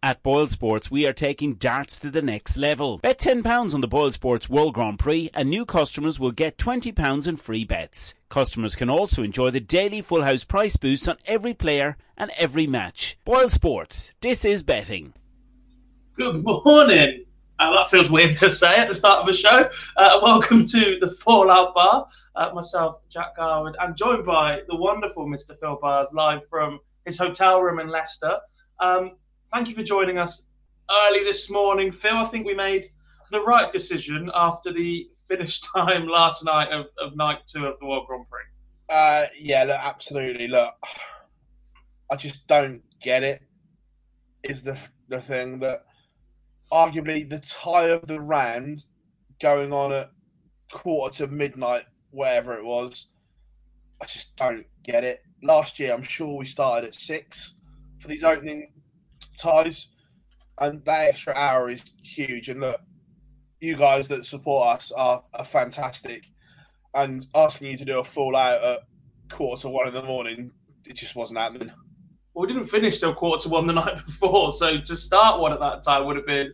[0.00, 2.98] At Boyle Sports, we are taking darts to the next level.
[2.98, 7.26] Bet £10 on the Boyle Sports World Grand Prix, and new customers will get £20
[7.26, 8.14] in free bets.
[8.28, 12.64] Customers can also enjoy the daily full house price boosts on every player and every
[12.64, 13.18] match.
[13.24, 15.14] Boyle Sports, this is betting.
[16.14, 17.24] Good morning.
[17.58, 19.68] Uh, that feels weird to say at the start of a show.
[19.96, 22.06] Uh, welcome to the Fallout Bar.
[22.36, 25.58] Uh, myself, Jack Garwood, and joined by the wonderful Mr.
[25.58, 28.38] Phil Bars, live from his hotel room in Leicester.
[28.78, 29.16] Um,
[29.52, 30.42] thank you for joining us
[30.90, 32.16] early this morning, Phil.
[32.16, 32.86] I think we made
[33.30, 37.86] the right decision after the finish time last night of, of night two of the
[37.86, 38.42] World Grand Prix.
[38.88, 40.48] Uh, yeah, look, absolutely.
[40.48, 40.74] Look,
[42.10, 43.44] I just don't get it.
[44.42, 45.84] Is the the thing that
[46.72, 48.84] arguably the tie of the round
[49.40, 50.10] going on at
[50.72, 53.08] quarter to midnight, wherever it was.
[54.00, 55.20] I just don't get it.
[55.42, 57.54] Last year, I'm sure we started at six
[57.98, 58.70] for these opening
[59.38, 59.88] ties,
[60.60, 62.48] and that extra hour is huge.
[62.48, 62.80] And look,
[63.60, 66.24] you guys that support us are, are fantastic,
[66.94, 68.80] and asking you to do a Fallout at
[69.30, 70.52] quarter to one in the morning,
[70.86, 71.70] it just wasn't happening.
[72.34, 75.52] Well, we didn't finish till quarter to one the night before, so to start one
[75.52, 76.52] at that time would have been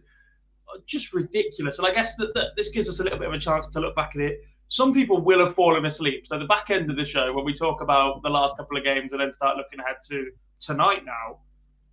[0.87, 1.79] just ridiculous.
[1.79, 3.81] And I guess that, that this gives us a little bit of a chance to
[3.81, 4.41] look back at it.
[4.69, 6.27] Some people will have fallen asleep.
[6.27, 8.85] So the back end of the show, when we talk about the last couple of
[8.85, 11.39] games and then start looking ahead to tonight now,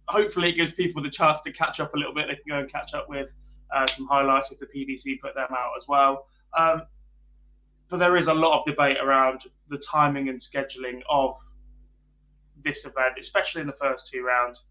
[0.08, 2.28] hopefully it gives people the chance to catch up a little bit.
[2.28, 3.34] They can go and catch up with
[3.74, 6.28] uh, some highlights if the PDC put them out as well.
[6.58, 6.84] Um,
[7.90, 11.36] but there is a lot of debate around the timing and scheduling of
[12.64, 14.64] this event, especially in the first two rounds.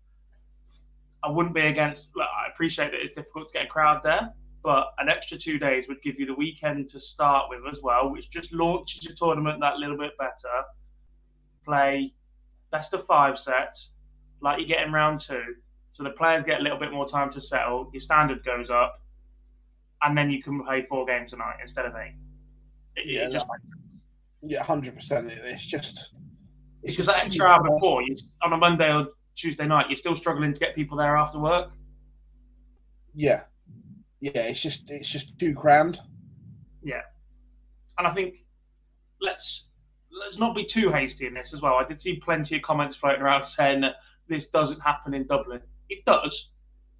[1.22, 2.16] I wouldn't be against.
[2.16, 5.58] Look, I appreciate that it's difficult to get a crowd there, but an extra two
[5.58, 9.14] days would give you the weekend to start with as well, which just launches your
[9.14, 10.64] tournament that little bit better.
[11.64, 12.12] Play
[12.70, 13.90] best of five sets,
[14.41, 15.42] like you get in round two.
[15.92, 17.91] So the players get a little bit more time to settle.
[17.92, 19.00] Your standard goes up,
[20.02, 22.14] and then you can play four games a night instead of eight.
[22.97, 23.47] It, Yeah, it just.
[24.42, 25.31] Yeah, hundred percent.
[25.31, 26.14] It's just
[26.82, 29.87] it's just that extra hour before you on a Monday or Tuesday night.
[29.88, 31.72] You're still struggling to get people there after work.
[33.14, 33.43] yeah,
[34.20, 34.43] yeah.
[34.43, 36.00] It's just it's just too crammed.
[36.82, 37.03] Yeah,
[37.98, 38.37] and I think
[39.20, 39.69] let's
[40.19, 41.75] let's not be too hasty in this as well.
[41.75, 43.97] I did see plenty of comments floating around saying that
[44.30, 45.60] this doesn't happen in Dublin.
[45.91, 46.48] It does,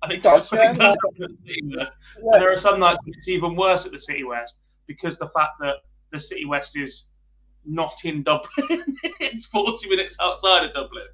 [0.03, 0.85] and it, It does, yeah, does no.
[0.85, 1.93] happen at the City West.
[2.23, 2.31] Yeah.
[2.35, 5.29] And there are some nights when it's even worse at the City West because the
[5.29, 5.77] fact that
[6.11, 7.07] the City West is
[7.65, 11.07] not in Dublin, it's 40 minutes outside of Dublin.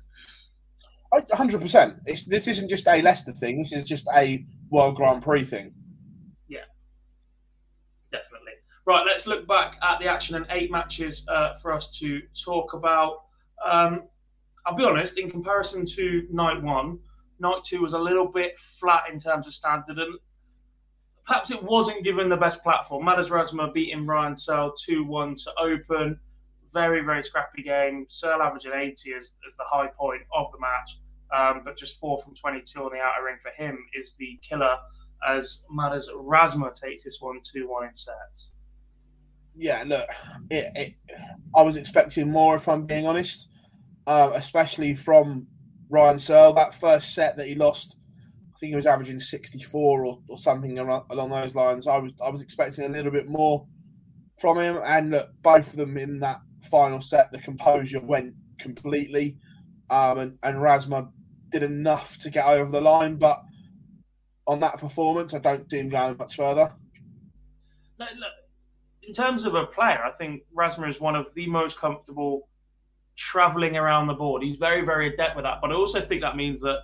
[1.33, 1.99] hundred percent.
[2.07, 3.59] It's this isn't just a Leicester thing.
[3.59, 5.73] This is just a World Grand Prix thing.
[6.49, 6.61] Yeah,
[8.11, 8.53] definitely.
[8.87, 12.73] Right, let's look back at the action and eight matches uh, for us to talk
[12.75, 13.25] about.
[13.65, 14.05] Um,
[14.67, 16.99] I'll be honest, in comparison to night one,
[17.39, 20.19] night two was a little bit flat in terms of standard, and
[21.25, 23.05] perhaps it wasn't given the best platform.
[23.05, 26.19] Madars Razma beating Ryan Searle 2 1 to open.
[26.75, 28.07] Very, very scrappy game.
[28.09, 31.01] Searle averaging 80 as, as the high point of the match,
[31.35, 34.77] um, but just 4 from 22 on the outer ring for him is the killer
[35.27, 38.51] as Madars Razma takes this one 2 1 in sets.
[39.57, 40.09] Yeah, look,
[40.51, 40.95] it, it,
[41.55, 43.49] I was expecting more if I'm being honest,
[44.07, 45.47] uh, especially from
[45.89, 46.55] Ryan Searle.
[46.55, 47.97] That first set that he lost,
[48.55, 51.87] I think he was averaging 64 or, or something along, those lines.
[51.87, 53.67] I was I was expecting a little bit more
[54.41, 59.39] from him, and look, both of them in that final set, the composure went completely,
[59.91, 61.11] um, and and Razma
[61.51, 63.43] did enough to get over the line, but
[64.47, 66.73] on that performance, I don't see him going much further.
[67.99, 68.33] Look, look,
[69.03, 72.49] in terms of a player, I think Rasmus is one of the most comfortable
[73.17, 74.43] travelling around the board.
[74.43, 75.61] He's very, very adept with that.
[75.61, 76.81] But I also think that means that,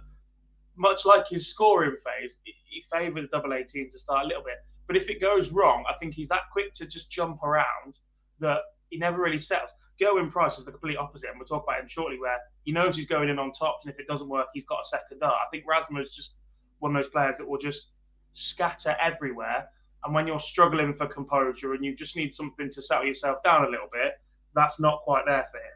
[0.76, 4.56] much like his scoring phase, he- favours double 18 to start a little bit.
[4.86, 7.94] But if it goes wrong, I think he's that quick to just jump around
[8.40, 8.60] that
[8.90, 9.70] he never really settles.
[10.00, 12.96] Gerwyn Price is the complete opposite, and we'll talk about him shortly, where he knows
[12.96, 15.34] he's going in on tops, and if it doesn't work, he's got a second dart.
[15.34, 16.36] I think Rasmus is just
[16.80, 17.88] one of those players that will just
[18.32, 19.68] scatter everywhere
[20.04, 23.64] and when you're struggling for composure and you just need something to settle yourself down
[23.64, 24.20] a little bit,
[24.54, 25.71] that's not quite there for him.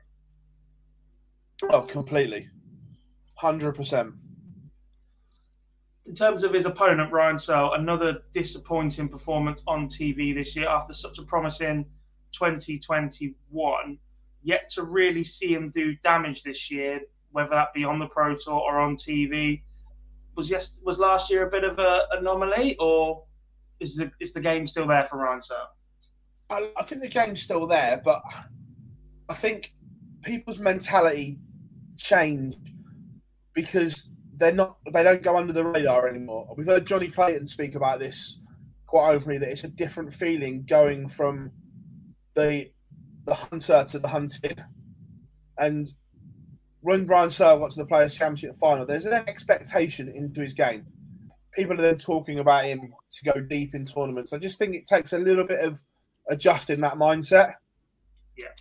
[1.64, 2.48] Oh, completely,
[3.36, 4.14] hundred percent.
[6.06, 10.94] In terms of his opponent, Ryan Searle, another disappointing performance on TV this year after
[10.94, 11.84] such a promising
[12.32, 13.98] 2021.
[14.42, 17.00] Yet to really see him do damage this year,
[17.32, 19.62] whether that be on the Pro Tour or on TV.
[20.36, 23.24] Was yes, was last year a bit of an anomaly, or
[23.80, 25.68] is the is the game still there for Ryan Searle?
[26.50, 28.22] I, I think the game's still there, but
[29.28, 29.74] I think
[30.26, 31.38] people's mentality
[31.96, 32.58] changed
[33.54, 36.52] because they're not they don't go under the radar anymore.
[36.56, 38.42] We've heard Johnny Clayton speak about this
[38.86, 41.52] quite openly that it's a different feeling going from
[42.34, 42.66] the
[43.24, 44.62] the hunter to the hunted.
[45.58, 45.90] And
[46.80, 50.86] when Brian Searle got to the Players Championship final, there's an expectation into his game.
[51.54, 54.34] People are then talking about him to go deep in tournaments.
[54.34, 55.82] I just think it takes a little bit of
[56.28, 57.54] adjusting that mindset.
[58.36, 58.52] Yeah.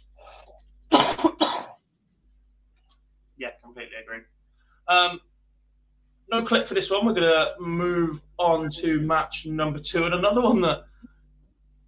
[3.75, 4.23] completely agree.
[4.87, 5.19] Um,
[6.29, 7.05] no clip for this one.
[7.05, 10.85] We're going to move on to match number two, and another one that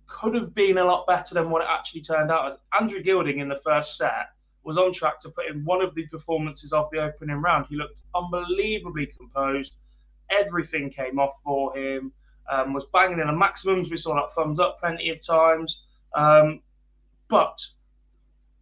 [0.05, 2.47] could have been a lot better than what it actually turned out.
[2.47, 4.29] As Andrew Gilding in the first set
[4.63, 7.65] was on track to put in one of the performances of the opening round.
[7.69, 9.73] He looked unbelievably composed.
[10.29, 12.11] Everything came off for him.
[12.49, 13.89] Um, was banging in the maximums.
[13.89, 15.83] We saw that thumbs up plenty of times.
[16.15, 16.61] Um,
[17.27, 17.59] but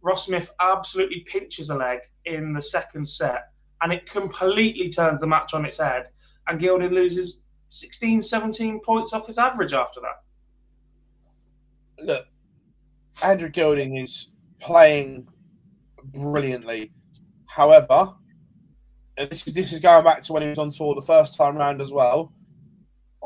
[0.06, 3.48] Ross Smith absolutely pinches a leg in the second set
[3.82, 6.06] and it completely turns the match on its head.
[6.46, 12.06] And Gilding loses 16, 17 points off his average after that.
[12.06, 12.26] Look,
[13.20, 14.30] Andrew Gilding is
[14.60, 15.26] playing
[16.04, 16.92] brilliantly.
[17.46, 18.14] However,
[19.16, 21.56] this is this is going back to when he was on tour the first time
[21.56, 22.32] round as well.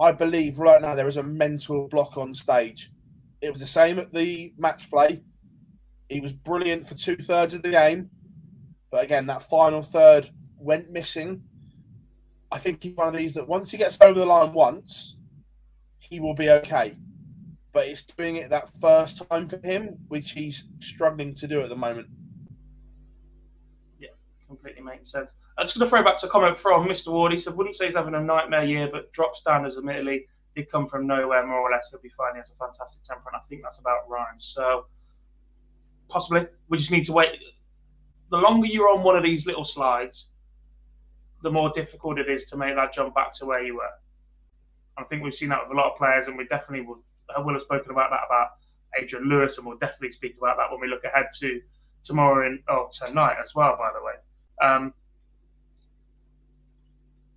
[0.00, 2.90] I believe right now there is a mental block on stage.
[3.42, 5.20] It was the same at the match play.
[6.10, 8.10] He was brilliant for two thirds of the game,
[8.90, 10.28] but again, that final third
[10.58, 11.44] went missing.
[12.50, 15.16] I think he's one of these that once he gets over the line once,
[16.00, 16.96] he will be okay.
[17.72, 21.68] But it's doing it that first time for him, which he's struggling to do at
[21.68, 22.08] the moment.
[24.00, 24.08] Yeah,
[24.48, 25.32] completely makes sense.
[25.56, 27.12] I'm just going to throw back to a comment from Mr.
[27.12, 27.30] Ward.
[27.30, 30.26] He said, wouldn't say he's having a nightmare year, but drop standards admittedly
[30.56, 31.90] did come from nowhere, more or less.
[31.90, 32.34] He'll be fine.
[32.34, 34.26] He has a fantastic temper, and I think that's about right.
[34.38, 34.86] So,
[36.10, 37.38] possibly, we just need to wait.
[38.30, 40.28] The longer you're on one of these little slides,
[41.42, 43.90] the more difficult it is to make that jump back to where you were.
[44.98, 47.02] I think we've seen that with a lot of players, and we definitely will,
[47.38, 48.48] will have spoken about that about
[48.98, 51.60] Adrian Lewis, and we'll definitely speak about that when we look ahead to
[52.02, 53.76] tomorrow and oh tonight as well.
[53.76, 54.14] By the way,
[54.62, 54.94] um,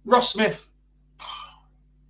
[0.06, 0.70] Ross Smith,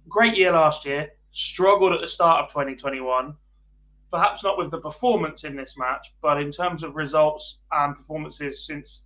[0.09, 3.35] great year last year, struggled at the start of 2021.
[4.13, 8.65] Perhaps not with the performance in this match, but in terms of results and performances
[8.65, 9.05] since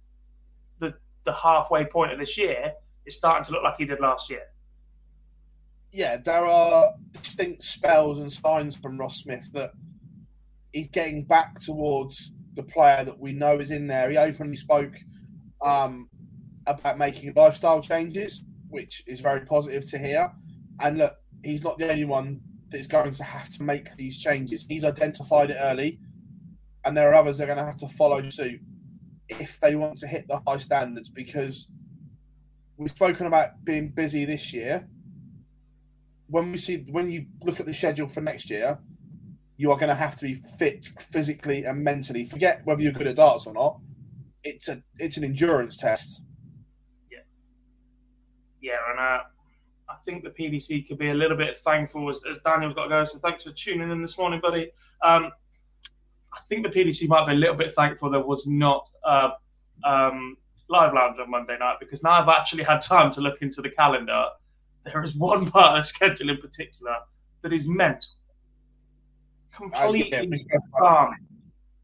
[0.80, 0.94] the
[1.24, 2.74] the halfway point of this year
[3.07, 4.44] it's starting to look like he did last year.
[5.92, 9.71] Yeah, there are distinct spells and signs from Ross Smith that
[10.74, 14.09] he's getting back towards the player that we know is in there.
[14.09, 14.94] He openly spoke
[15.62, 16.09] um,
[16.68, 20.30] about making lifestyle changes, which is very positive to hear.
[20.81, 24.66] And look, he's not the only one that's going to have to make these changes.
[24.68, 26.00] He's identified it early,
[26.84, 28.62] and there are others that are going to have to follow suit
[29.30, 31.68] if they want to hit the high standards because
[32.78, 34.88] we've spoken about being busy this year.
[36.30, 38.80] When we see when you look at the schedule for next year,
[39.56, 42.25] you are going to have to be fit physically and mentally.
[42.25, 43.80] Forget whether you're good at darts or not.
[44.44, 46.22] It's a it's an endurance test.
[47.12, 47.19] Yeah,
[48.62, 49.24] yeah, and uh,
[49.89, 52.89] I think the PDC could be a little bit thankful as, as Daniel's got to
[52.89, 53.06] go.
[53.06, 54.72] So thanks for tuning in this morning, buddy.
[55.01, 55.31] Um,
[56.34, 59.31] I think the PDC might be a little bit thankful there was not a
[59.84, 60.38] um,
[60.69, 63.69] live lounge on Monday night because now I've actually had time to look into the
[63.69, 64.25] calendar.
[64.84, 66.98] There is one part of the schedule in particular
[67.42, 68.06] that is meant
[69.56, 71.09] completely uh, yeah, we, spoke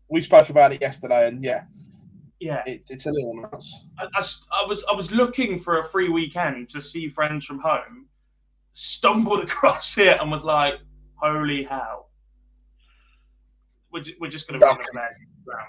[0.09, 1.63] we spoke about it yesterday, and yeah,
[2.43, 3.73] yeah, it, it's a little nuts.
[3.97, 4.21] I, I,
[4.63, 8.07] I, was I was looking for a free weekend to see friends from home,
[8.71, 10.75] stumbled across it and was like,
[11.15, 12.09] "Holy hell!"
[13.93, 15.11] we're, we're just going to run there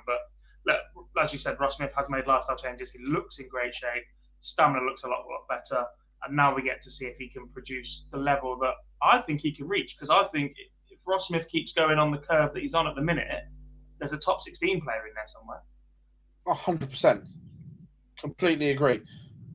[0.06, 0.18] But
[0.66, 0.80] look,
[1.22, 2.90] as you said, Ross Smith has made lifestyle changes.
[2.90, 4.02] He looks in great shape.
[4.40, 5.84] Stamina looks a lot, lot better.
[6.26, 9.42] And now we get to see if he can produce the level that I think
[9.42, 9.96] he can reach.
[9.96, 10.56] Because I think
[10.90, 13.44] if Ross Smith keeps going on the curve that he's on at the minute,
[13.98, 15.62] there's a top 16 player in there somewhere.
[16.46, 17.26] 100%.
[18.18, 19.00] Completely agree.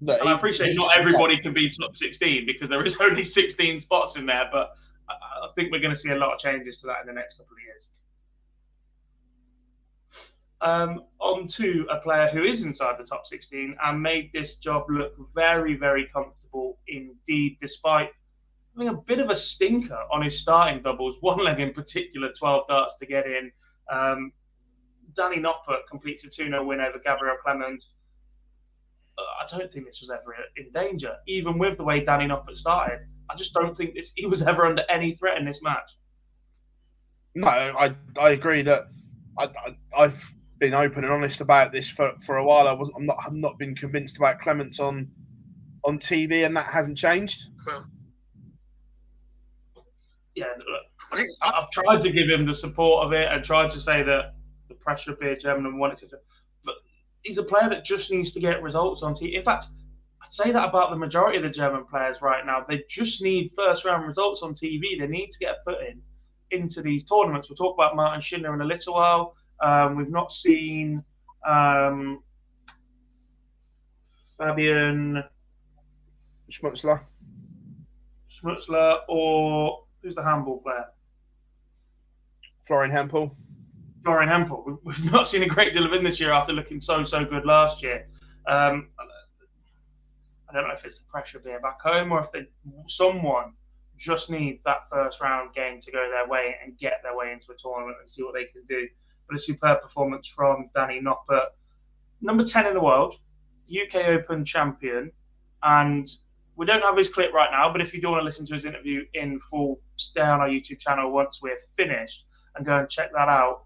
[0.01, 4.17] Look, I appreciate not everybody can be top 16 because there is only 16 spots
[4.17, 4.71] in there, but
[5.09, 7.37] I think we're going to see a lot of changes to that in the next
[7.37, 7.89] couple of years
[10.61, 15.13] um, onto a player who is inside the top 16 and made this job look
[15.33, 18.09] very, very comfortable indeed, despite
[18.75, 22.67] having a bit of a stinker on his starting doubles, one leg in particular, 12
[22.67, 23.51] darts to get in.
[23.89, 24.31] Um,
[25.19, 27.91] Danny Noppert completes a 2 0 win over Gabriel Clemens.
[29.17, 32.55] Uh, I don't think this was ever in danger, even with the way Danny Noppert
[32.55, 33.01] started.
[33.29, 35.91] I just don't think this he was ever under any threat in this match.
[37.35, 38.87] No, I I agree that
[39.37, 42.69] I, I I've been open and honest about this for, for a while.
[42.69, 45.11] I was I'm not I've not been convinced about Clemens on
[45.83, 47.49] on TV, and that hasn't changed.
[50.33, 54.01] Yeah, look, I've tried to give him the support of it and tried to say
[54.03, 54.38] that the
[54.89, 56.17] pressure of being German and wanted to,
[56.65, 56.75] but
[57.21, 59.33] he's a player that just needs to get results on TV.
[59.33, 59.67] In fact,
[60.23, 62.65] I'd say that about the majority of the German players right now.
[62.67, 64.99] They just need first round results on TV.
[64.99, 66.01] They need to get a foot in
[66.49, 67.49] into these tournaments.
[67.49, 69.35] We'll talk about Martin Schindler in a little while.
[69.61, 71.03] Um, we've not seen
[71.47, 72.23] um,
[74.39, 75.23] Fabian
[76.49, 77.01] Schmutzler.
[78.31, 80.85] Schmutzler or who's the handball player?
[82.61, 83.35] Florian Hempel.
[84.03, 84.79] Florian Hempel.
[84.83, 87.45] We've not seen a great deal of him this year after looking so so good
[87.45, 88.07] last year.
[88.47, 88.89] Um,
[90.49, 92.47] I don't know if it's the pressure of being back home or if they,
[92.87, 93.53] someone
[93.97, 97.51] just needs that first round game to go their way and get their way into
[97.51, 98.87] a tournament and see what they can do.
[99.27, 101.49] But a superb performance from Danny Noppert,
[102.21, 103.15] number 10 in the world,
[103.69, 105.11] UK Open champion.
[105.61, 106.09] And
[106.55, 108.53] we don't have his clip right now, but if you do want to listen to
[108.53, 112.25] his interview in full, stay on our YouTube channel once we're finished
[112.55, 113.65] and go and check that out.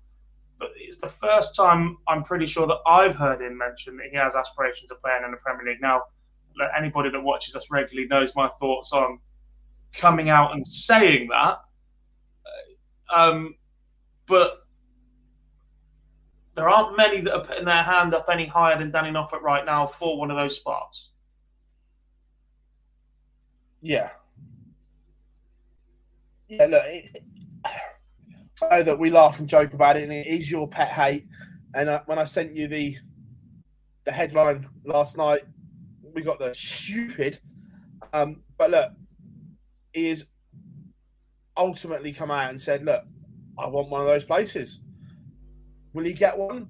[0.60, 4.18] But it's the first time I'm pretty sure that I've heard him mention that he
[4.18, 5.82] has aspirations of playing in the Premier League.
[5.82, 6.04] Now,
[6.78, 9.20] anybody that watches us regularly knows my thoughts on
[9.94, 11.62] coming out and saying that.
[13.14, 13.56] Um,
[14.26, 14.66] but
[16.56, 19.66] there aren't many that are putting their hand up any higher than Danny Noppert right
[19.66, 21.10] now for one of those spots.
[23.82, 24.12] Yeah.
[26.48, 26.84] Yeah, look,
[28.70, 31.26] know that we laugh and joke about it, and it is your pet hate.
[31.76, 32.98] And uh, when I sent you the
[34.06, 35.42] the headline last night,
[36.14, 37.40] we got the stupid.
[38.12, 38.92] Um, but look,
[39.94, 40.26] he is
[41.56, 43.04] ultimately come out and said, "Look,
[43.58, 44.80] I want one of those places."
[45.94, 46.68] Will he get one?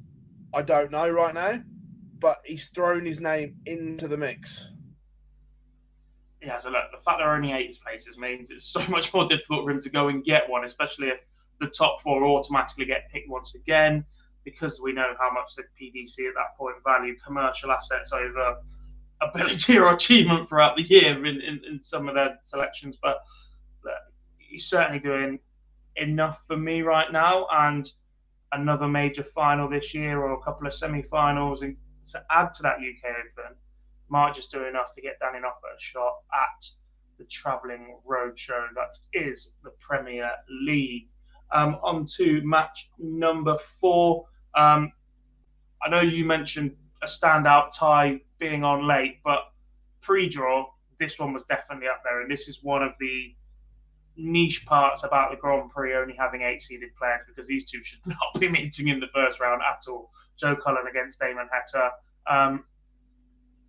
[0.54, 1.62] I don't know right now,
[2.20, 4.70] but he's thrown his name into the mix.
[6.42, 9.28] Yeah, so look, the fact there are only eight places means it's so much more
[9.28, 11.20] difficult for him to go and get one, especially if
[11.60, 14.06] the top four automatically get picked once again,
[14.44, 18.58] because we know how much the PDC at that point value commercial assets over
[19.22, 22.98] ability or achievement throughout the year in, in, in some of their selections.
[23.02, 23.18] But
[23.86, 23.92] uh,
[24.38, 25.40] he's certainly doing
[25.96, 27.90] enough for me right now, and
[28.54, 32.78] another major final this year or a couple of semi-finals and to add to that
[32.78, 33.56] UK Open
[34.10, 36.66] might just do enough to get Danny Noppert a shot at
[37.18, 41.08] the travelling roadshow that is the Premier League.
[41.54, 44.26] Um, on to match number four.
[44.56, 44.92] Um,
[45.82, 49.44] I know you mentioned a standout tie being on late, but
[50.02, 50.66] pre-draw,
[51.00, 53.36] this one was definitely up there, and this is one of the
[54.16, 58.00] niche parts about the Grand Prix only having eight seeded players because these two should
[58.06, 60.12] not be meeting in the first round at all.
[60.38, 61.92] Joe Cullen against Damon Heta.
[62.28, 62.64] Um,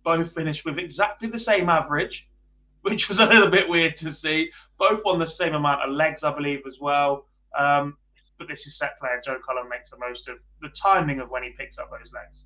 [0.03, 2.29] both finished with exactly the same average,
[2.81, 4.51] which was a little bit weird to see.
[4.77, 7.27] Both won the same amount of legs, I believe, as well.
[7.57, 7.97] Um,
[8.37, 9.21] but this is set player.
[9.23, 12.45] Joe Cullen makes the most of the timing of when he picks up those legs.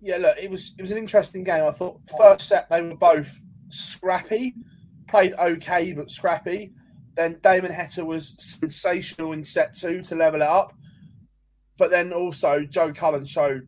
[0.00, 1.64] Yeah, look, it was it was an interesting game.
[1.64, 4.54] I thought first set they were both scrappy,
[5.08, 6.72] played okay but scrappy.
[7.16, 10.72] Then Damon Heta was sensational in set two to level it up.
[11.78, 13.66] But then also Joe Cullen showed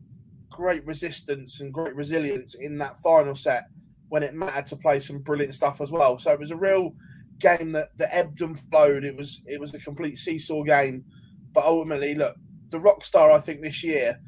[0.49, 3.63] great resistance and great resilience in that final set
[4.09, 6.19] when it mattered to play some brilliant stuff as well.
[6.19, 6.93] So it was a real
[7.39, 9.03] game that, that ebbed and flowed.
[9.03, 11.05] It was it was a complete seesaw game.
[11.53, 12.35] But ultimately, look,
[12.69, 14.19] the rock star I think this year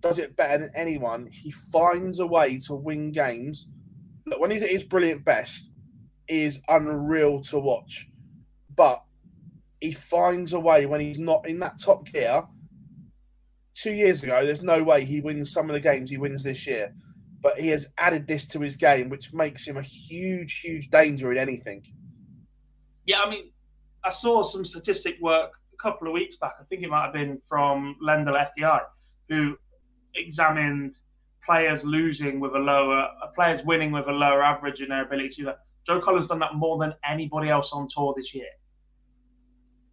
[0.00, 1.28] does it better than anyone.
[1.30, 3.68] He finds a way to win games.
[4.26, 5.70] Look, when he's at his brilliant best,
[6.28, 8.08] is unreal to watch.
[8.74, 9.02] But
[9.80, 12.44] he finds a way when he's not in that top gear.
[13.74, 16.66] Two years ago, there's no way he wins some of the games he wins this
[16.66, 16.94] year.
[17.40, 21.32] But he has added this to his game, which makes him a huge, huge danger
[21.32, 21.82] in anything.
[23.06, 23.50] Yeah, I mean,
[24.04, 26.54] I saw some statistic work a couple of weeks back.
[26.60, 28.80] I think it might have been from Lendl FDI,
[29.28, 29.56] who
[30.14, 30.98] examined
[31.44, 35.28] players losing with a lower, uh, players winning with a lower average in their ability
[35.28, 35.36] to.
[35.36, 35.58] Do that.
[35.84, 38.46] Joe Cullen's done that more than anybody else on tour this year.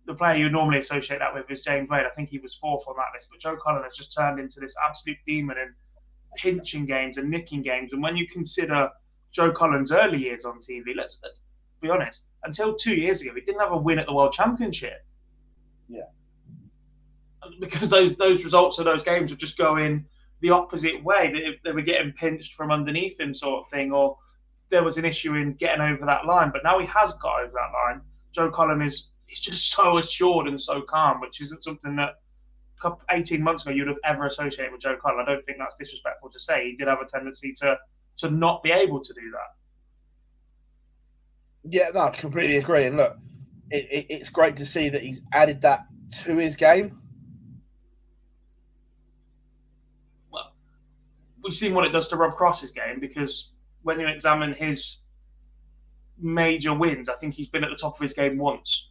[0.05, 2.05] The player you normally associate that with is James Wade.
[2.05, 4.59] I think he was fourth on that list, but Joe Collins has just turned into
[4.59, 5.73] this absolute demon in
[6.37, 7.93] pinching games and nicking games.
[7.93, 8.89] And when you consider
[9.31, 11.39] Joe Cullen's early years on TV, let's, let's
[11.81, 15.05] be honest, until two years ago, he didn't have a win at the World Championship.
[15.87, 16.03] Yeah.
[17.59, 20.05] Because those those results of those games were just going
[20.41, 21.31] the opposite way.
[21.33, 24.17] They, they were getting pinched from underneath him, sort of thing, or
[24.69, 26.51] there was an issue in getting over that line.
[26.51, 28.01] But now he has got over that line.
[28.31, 32.15] Joe Cullen is is just so assured and so calm, which isn't something that
[33.11, 35.19] 18 months ago you'd have ever associated with Joe Cullen.
[35.19, 36.65] I don't think that's disrespectful to say.
[36.65, 37.77] He did have a tendency to
[38.17, 39.58] to not be able to do that.
[41.71, 42.85] Yeah, no, I completely agree.
[42.85, 43.17] And look,
[43.69, 45.85] it, it, it's great to see that he's added that
[46.23, 46.99] to his game.
[50.31, 50.53] Well,
[51.43, 53.51] we've seen what it does to Rob Cross's game because
[53.83, 55.01] when you examine his
[56.17, 58.89] major wins, I think he's been at the top of his game once.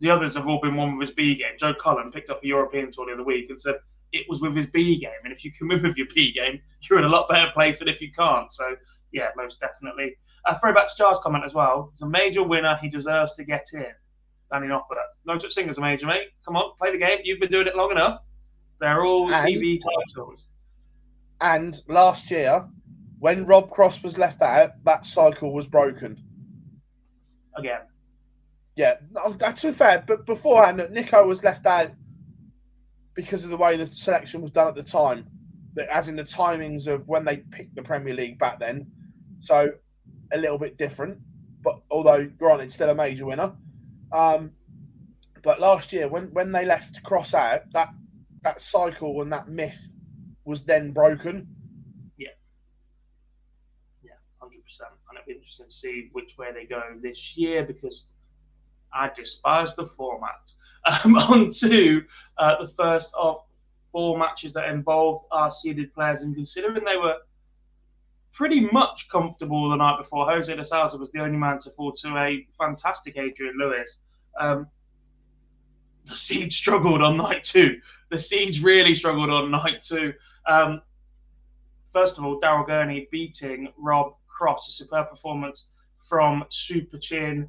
[0.00, 1.54] The others have all been one with his B game.
[1.58, 3.76] Joe Cullen picked up a European tour the other week and said
[4.12, 5.10] it was with his B game.
[5.24, 7.80] And if you can win with your B game, you're in a lot better place
[7.80, 8.52] than if you can't.
[8.52, 8.76] So,
[9.12, 10.16] yeah, most definitely.
[10.46, 11.90] Uh, throw back to Charles' comment as well.
[11.92, 12.76] He's a major winner.
[12.80, 13.86] He deserves to get in.
[14.52, 14.82] Danny Noppert.
[15.26, 16.28] No such thing as a major, mate.
[16.44, 17.18] Come on, play the game.
[17.24, 18.20] You've been doing it long enough.
[18.78, 20.46] They're all and, TV titles.
[21.40, 22.68] And last year,
[23.18, 26.22] when Rob Cross was left out, that cycle was broken.
[27.56, 27.80] Again.
[28.76, 28.96] Yeah,
[29.38, 30.04] that's too fair.
[30.06, 31.90] But beforehand, Nico was left out
[33.14, 35.26] because of the way the selection was done at the time,
[35.90, 38.90] as in the timings of when they picked the Premier League back then.
[39.40, 39.70] So
[40.34, 41.18] a little bit different,
[41.62, 43.52] but although granted, still a major winner.
[44.12, 44.52] Um,
[45.42, 47.88] but last year, when when they left Cross out, that
[48.42, 49.92] that cycle and that myth
[50.44, 51.48] was then broken.
[52.16, 52.28] Yeah,
[54.02, 54.90] yeah, hundred percent.
[55.08, 58.04] And it'll be interesting to see which way they go this year because
[58.92, 60.52] I despise the format.
[61.02, 62.04] Um, on to
[62.36, 63.38] uh, the first of
[63.90, 67.16] four matches that involved our seeded players, and considering they were
[68.34, 70.26] pretty much comfortable the night before.
[70.26, 73.98] Jose de Sousa was the only man to fall to a fantastic Adrian Lewis.
[74.38, 74.66] Um,
[76.04, 77.80] the Siege struggled on night two.
[78.10, 80.12] The Siege really struggled on night two.
[80.46, 80.82] Um,
[81.92, 87.48] first of all, Daryl Gurney beating Rob Cross, a superb performance from Super Chin.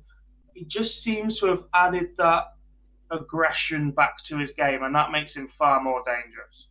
[0.54, 2.54] He just seems to have added that
[3.12, 6.68] aggression back to his game, and that makes him far more dangerous.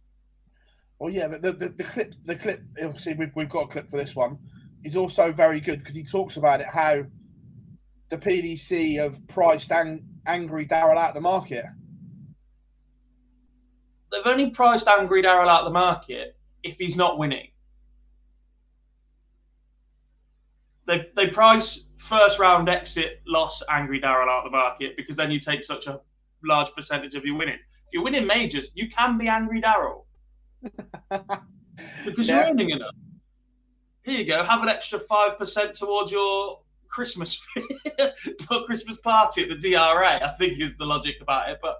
[0.98, 2.62] Well, yeah, but the, the, the clip, the clip.
[2.82, 4.38] Obviously, we've, we've got a clip for this one.
[4.82, 7.04] He's also very good because he talks about it how
[8.10, 11.64] the PDC have priced ang- angry Daryl out of the market.
[14.12, 17.48] They've only priced angry Daryl out of the market if he's not winning.
[20.86, 25.30] They they price first round exit loss angry Daryl out of the market because then
[25.30, 26.00] you take such a
[26.44, 27.54] large percentage of your winning.
[27.54, 30.04] If you're winning majors, you can be angry Daryl
[32.04, 32.36] because yeah.
[32.36, 32.94] you're earning enough.
[34.02, 34.44] Here you go.
[34.44, 37.44] Have an extra five percent towards your Christmas
[38.66, 40.24] Christmas party at the DRA.
[40.24, 41.78] I think is the logic about it, but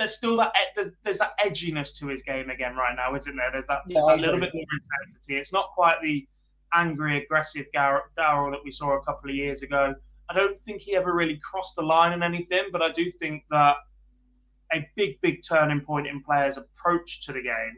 [0.00, 3.50] there's still that there's, there's, that edginess to his game again right now, isn't there?
[3.52, 5.36] There's that, yeah, there's a little bit more intensity.
[5.36, 6.26] It's not quite the
[6.72, 9.94] angry, aggressive Daryl that we saw a couple of years ago.
[10.28, 13.44] I don't think he ever really crossed the line in anything, but I do think
[13.50, 13.76] that
[14.72, 17.76] a big, big turning point in players' approach to the game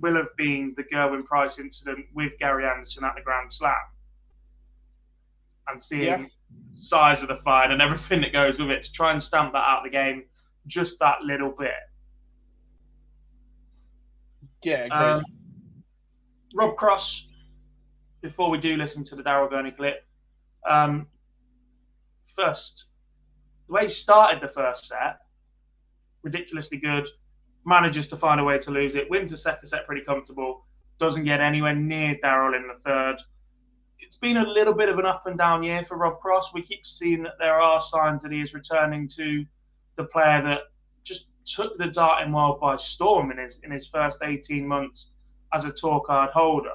[0.00, 3.74] will have been the Gerwyn Price incident with Gary Anderson at the Grand Slam.
[5.68, 6.24] And seeing yeah.
[6.74, 9.58] size of the fine and everything that goes with it to try and stamp that
[9.58, 10.24] out of the game
[10.66, 11.74] just that little bit.
[14.64, 15.24] Yeah, um,
[16.54, 17.28] Rob Cross,
[18.20, 20.04] before we do listen to the Daryl Gurney clip,
[20.68, 21.08] um,
[22.36, 22.86] first,
[23.66, 25.18] the way he started the first set,
[26.22, 27.06] ridiculously good.
[27.64, 29.10] Manages to find a way to lose it.
[29.10, 30.64] Wins the second set pretty comfortable.
[30.98, 33.16] Doesn't get anywhere near Daryl in the third.
[33.98, 36.52] It's been a little bit of an up and down year for Rob Cross.
[36.52, 39.44] We keep seeing that there are signs that he is returning to
[39.96, 40.62] the player that
[41.04, 45.10] just took the darting world by storm in his in his first 18 months
[45.52, 46.70] as a tour card holder.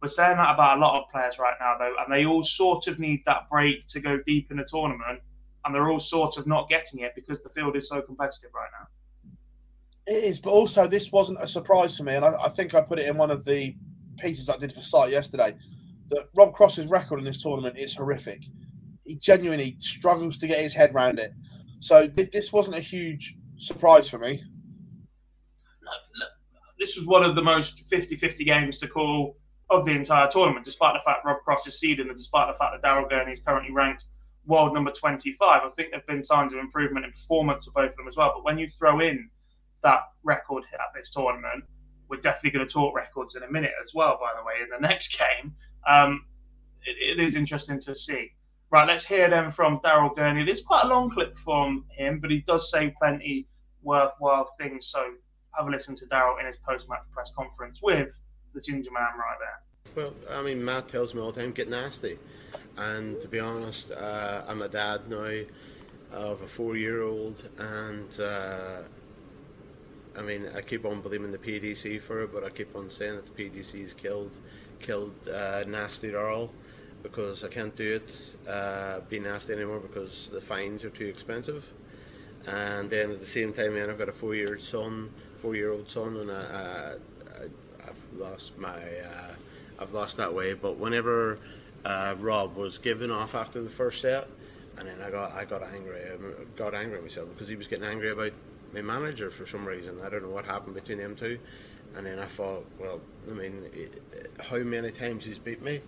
[0.00, 2.86] We're saying that about a lot of players right now, though, and they all sort
[2.86, 5.20] of need that break to go deep in a tournament
[5.64, 8.68] and they're all sort of not getting it because the field is so competitive right
[8.78, 8.86] now.
[10.06, 12.80] It is, but also this wasn't a surprise for me, and I, I think I
[12.80, 13.76] put it in one of the
[14.18, 15.56] pieces I did for site yesterday.
[16.08, 18.44] That Rob Cross's record in this tournament is horrific.
[19.04, 21.32] He genuinely struggles to get his head around it.
[21.80, 24.42] So th- this wasn't a huge surprise for me.
[26.78, 29.36] This was one of the most 50-50 games to call
[29.68, 32.74] of the entire tournament, despite the fact Rob Cross is seeded and despite the fact
[32.74, 34.06] that Daryl Gurney is currently ranked
[34.46, 35.38] world number 25.
[35.62, 38.16] I think there have been signs of improvement in performance for both of them as
[38.16, 38.32] well.
[38.34, 39.30] But when you throw in
[39.82, 41.64] that record at this tournament,
[42.08, 44.68] we're definitely going to talk records in a minute as well, by the way, in
[44.70, 45.54] the next game.
[45.86, 46.26] Um,
[46.84, 48.32] it, it is interesting to see.
[48.72, 50.48] Right, let's hear them from Daryl Gurney.
[50.48, 53.48] It's quite a long clip from him, but he does say plenty
[53.82, 54.86] worthwhile things.
[54.86, 55.04] So
[55.56, 58.16] have a listen to Daryl in his post-match press conference with
[58.54, 60.04] the Ginger Man right there.
[60.04, 62.18] Well, I mean, Matt tells me all the time, get nasty.
[62.76, 65.30] And to be honest, uh, I'm a dad now
[66.12, 68.82] of a four-year-old, and uh,
[70.18, 73.16] I mean, I keep on blaming the PDC for it, but I keep on saying
[73.16, 74.36] that the PDC's killed,
[74.80, 76.50] killed uh, Nasty Daryl.
[77.02, 81.72] because I can't do it, uh, be nasty anymore because the fines are too expensive.
[82.46, 86.30] And then at the same time, then I've got a four-year-old son, four-year-old son, and
[86.30, 89.34] I, I, have lost my, uh,
[89.78, 90.54] I've lost that way.
[90.54, 91.38] But whenever
[91.84, 94.28] uh, Rob was given off after the first set,
[94.78, 96.16] and then I got, I got angry, I
[96.56, 98.32] got angry at myself because he was getting angry about
[98.72, 99.98] my manager for some reason.
[100.04, 101.38] I don't know what happened between them two.
[101.96, 103.64] And then I thought, well, I mean,
[104.38, 105.80] how many times he's beat me?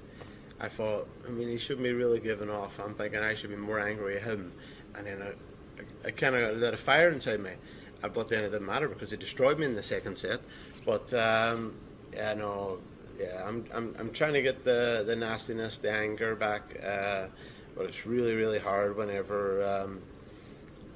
[0.60, 2.80] I thought, I mean, he shouldn't be really giving off.
[2.80, 4.52] I'm thinking I should be more angry at him.
[4.96, 7.52] And then I, I, I kind of let a fire inside me.
[8.00, 10.40] But then it didn't matter because he destroyed me in the second set.
[10.84, 11.74] But um,
[12.12, 12.78] yeah, no,
[13.22, 16.62] yeah, I'm, I'm, I'm trying to get the, the nastiness, the anger back.
[16.82, 17.26] Uh,
[17.74, 20.02] but it's really, really hard whenever um,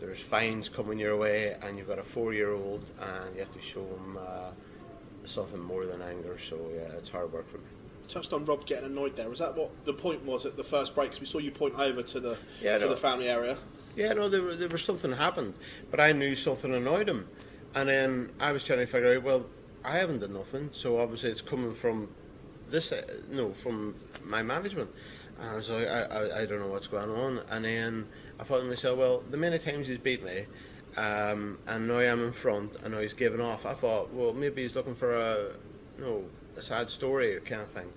[0.01, 3.53] there's fines coming your way and you've got a four year old and you have
[3.53, 4.51] to show them uh,
[5.25, 6.39] something more than anger.
[6.39, 7.65] So yeah, it's hard work for me.
[8.09, 9.29] Touched on Rob getting annoyed there.
[9.29, 11.11] Was that what the point was at the first break?
[11.11, 12.91] Because we saw you point over to the yeah, to no.
[12.91, 13.59] the family area.
[13.97, 15.55] Yeah, no, there, there was something happened,
[15.91, 17.29] but I knew something annoyed him,
[17.75, 19.23] and then I was trying to figure out.
[19.25, 19.47] Well,
[19.87, 22.09] I haven't done nothing, so obviously it's coming from
[22.69, 23.95] this, uh, no, from
[24.25, 24.91] my management.
[25.39, 28.09] And I was like, I, I, I don't know what's going on, and then
[28.41, 30.47] I thought to myself, well, the many times he's beat me,
[30.97, 33.65] um, and now I'm in front, and now he's given off.
[33.65, 35.53] I thought, well, maybe he's looking for a,
[35.99, 36.25] you know,
[36.57, 37.93] a sad story kind of thing.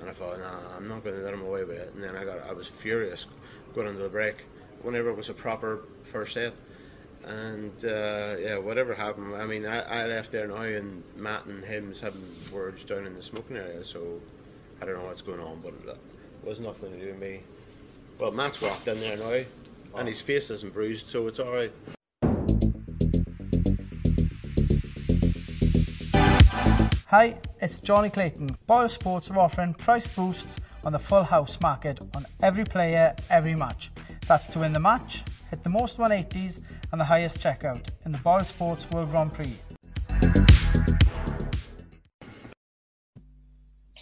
[0.00, 1.92] And I thought, nah, I'm not going to let him away with it.
[1.94, 3.26] And then I got, I was furious
[3.74, 4.46] going into the break.
[4.82, 6.54] Whenever it was a proper first set,
[7.26, 9.34] and uh, yeah, whatever happened.
[9.36, 13.14] I mean, I, I left there now, and Matt and him's having words down in
[13.14, 13.84] the smoking area.
[13.84, 14.20] So
[14.80, 15.98] I don't know what's going on, but it
[16.46, 17.40] was nothing to do with me.
[18.18, 19.44] Well, Matt's walked in there now,
[19.96, 21.72] and his face isn't bruised, so it's all right.
[27.08, 28.56] Hi, it's Johnny Clayton.
[28.66, 33.54] Boyle Sports are offering price boosts on the full house market on every player, every
[33.54, 33.90] match.
[34.26, 35.22] That's to win the match,
[35.54, 39.56] hit the most 180s, and the highest checkout in the Boyle Sports World Grand Prix.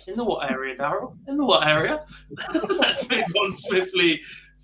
[0.09, 1.15] In the what area, Daryl?
[1.29, 2.07] In the what area?
[2.55, 4.23] Let's move on swiftly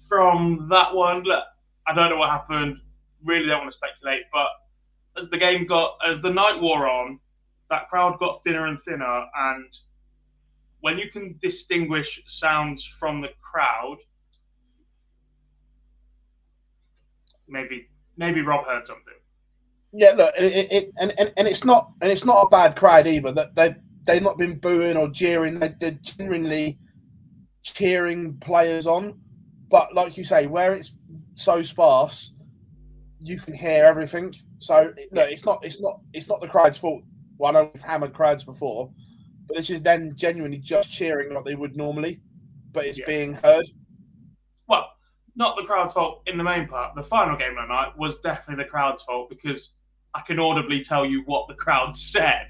[0.08, 1.22] from that one.
[1.24, 1.44] Look,
[1.86, 2.78] I don't know what happened.
[3.22, 4.48] Really don't want to speculate, but
[5.18, 7.20] as the game got, as the night wore on,
[7.68, 9.76] that crowd got thinner and thinner, and
[10.80, 13.98] when you can distinguish sounds from the crowd,
[17.48, 19.14] maybe maybe Rob heard something.
[19.92, 23.06] Yeah, look, it, it, and, and and it's not and it's not a bad crowd
[23.06, 23.32] either.
[23.32, 23.74] That they
[24.06, 25.58] they've not been booing or jeering.
[25.58, 26.78] They, they're genuinely
[27.62, 29.20] cheering players on.
[29.70, 30.94] But like you say, where it's
[31.34, 32.34] so sparse,
[33.18, 34.34] you can hear everything.
[34.58, 37.02] So look, it's not it's not it's not the crowd's fault.
[37.38, 38.90] Well, I know we've hammered crowds before,
[39.46, 42.20] but this is then genuinely just cheering like they would normally,
[42.72, 43.06] but it's Yeah.
[43.06, 43.66] being heard.
[44.68, 44.90] Well,
[45.38, 46.96] not the crowd's fault in the main part.
[46.96, 49.72] The final game of the night was definitely the crowd's fault because
[50.12, 52.48] I can audibly tell you what the crowd said.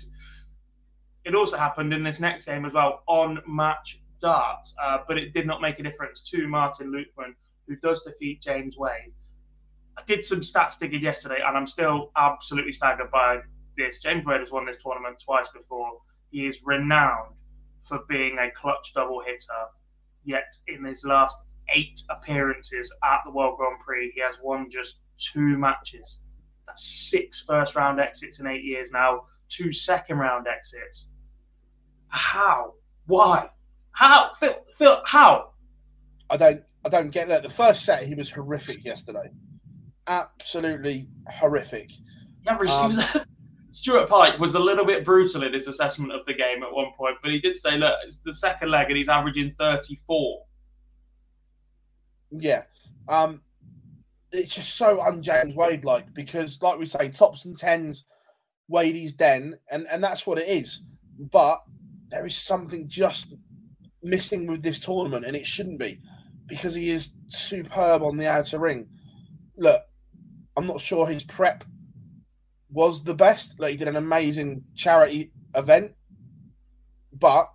[1.24, 5.35] It also happened in this next game as well on match darts, uh, but it
[5.35, 7.35] did not make a difference to Martin Lukeman,
[7.68, 9.12] who does defeat James Wade.
[9.98, 13.40] I did some stats digging yesterday, and I'm still absolutely staggered by
[13.77, 13.98] this.
[13.98, 15.98] James Wade has won this tournament twice before.
[16.31, 17.35] He is renowned
[17.83, 19.66] for being a clutch double hitter.
[20.24, 21.37] Yet in his last
[21.74, 26.20] eight appearances at the World Grand Prix, he has won just two matches.
[26.66, 31.09] That's six first round exits in eight years now, two second round exits.
[32.09, 32.74] How?
[33.07, 33.48] Why?
[33.92, 34.33] How?
[34.35, 35.52] Phil, Phil, how?
[36.31, 37.42] I don't I don't get that.
[37.42, 39.31] The first set he was horrific yesterday.
[40.07, 41.90] Absolutely horrific.
[42.46, 43.26] Averaged, Um, was,
[43.70, 46.92] Stuart Pyke was a little bit brutal in his assessment of the game at one
[46.96, 50.42] point, but he did say, look, it's the second leg and he's averaging 34.
[52.30, 52.64] Yeah.
[53.08, 53.42] Um
[54.30, 58.04] it's just so un James Wade like because like we say, tops and tens,
[58.68, 60.82] Wadey's den, and, and that's what it is.
[61.18, 61.62] But
[62.10, 63.34] there is something just
[64.02, 66.00] missing with this tournament, and it shouldn't be,
[66.46, 68.88] because he is superb on the outer ring.
[69.56, 69.82] Look,
[70.56, 71.64] I'm not sure his prep
[72.70, 73.58] was the best.
[73.58, 75.92] Like he did an amazing charity event,
[77.12, 77.50] but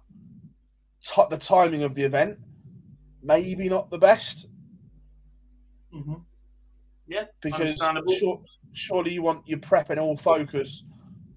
[1.03, 2.39] t- the timing of the event
[3.23, 4.47] maybe not the best
[5.93, 6.15] hmm
[7.08, 7.75] Yeah, because
[8.10, 8.41] sure,
[8.73, 10.84] surely you want your prep and all focus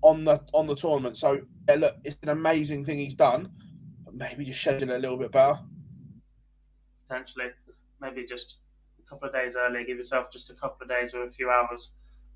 [0.03, 1.16] on the on the tournament.
[1.19, 3.51] So yeah, look, it's an amazing thing he's done,
[4.05, 5.61] but maybe just schedule it a little bit better.
[7.07, 7.51] potentially.
[8.01, 8.59] Maybe just
[9.05, 11.51] a couple of days earlier, give yourself just a couple of days or a few
[11.51, 11.90] hours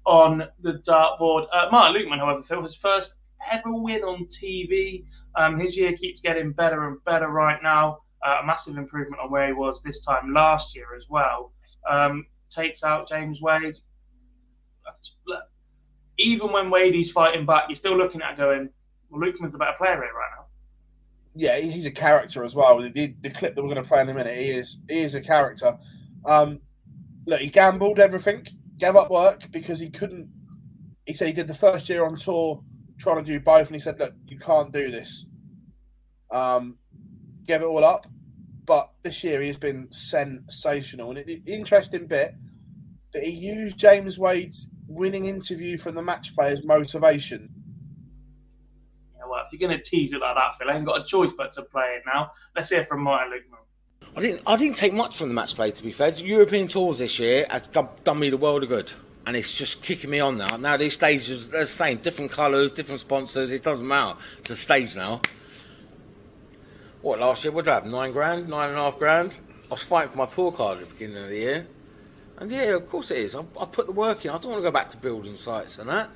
[0.06, 1.46] on the dartboard.
[1.52, 3.16] Uh, Martin Lukeman, however, Phil, his first
[3.50, 5.04] ever win on TV.
[5.36, 7.98] Um, his year keeps getting better and better right now.
[8.24, 11.52] Uh, a massive improvement on where he was this time last year as well.
[11.88, 13.76] Um, takes out James Wade.
[16.18, 18.68] Even when Wade is fighting back, you're still looking at going,
[19.08, 20.46] well, Lukeman's the better player here right now.
[21.34, 22.80] Yeah, he's a character as well.
[22.80, 25.14] The, the clip that we're going to play in a minute, he is he is
[25.14, 25.78] a character.
[26.24, 26.60] Um,
[27.26, 28.46] look, he gambled everything,
[28.78, 30.28] gave up work because he couldn't.
[31.06, 32.62] He said he did the first year on tour
[32.98, 35.24] trying to do both, and he said, "Look, you can't do this."
[36.32, 36.78] Um,
[37.46, 38.06] gave it all up,
[38.66, 41.10] but this year he has been sensational.
[41.10, 42.34] And the interesting bit
[43.12, 47.48] that he used James Wade's winning interview from the match play as motivation.
[49.16, 51.04] Yeah, well, if you're going to tease it like that, Phil, I ain't got a
[51.04, 52.32] choice but to play it now.
[52.54, 53.58] Let's hear from Martin Lukeman.
[54.16, 54.42] I didn't.
[54.46, 55.70] I didn't take much from the match play.
[55.70, 58.92] To be fair, the European tours this year has done me the world of good,
[59.24, 60.56] and it's just kicking me on now.
[60.56, 63.52] Now these stages are the same, different colours, different sponsors.
[63.52, 64.18] It doesn't matter.
[64.40, 65.20] It's a stage now.
[67.02, 67.52] What last year?
[67.52, 67.86] What did I have?
[67.86, 69.38] Nine grand, nine and a half grand.
[69.70, 71.66] I was fighting for my tour card at the beginning of the year,
[72.36, 73.34] and yeah, of course it is.
[73.34, 74.30] I, I put the work in.
[74.30, 76.10] I don't want to go back to building sites and that.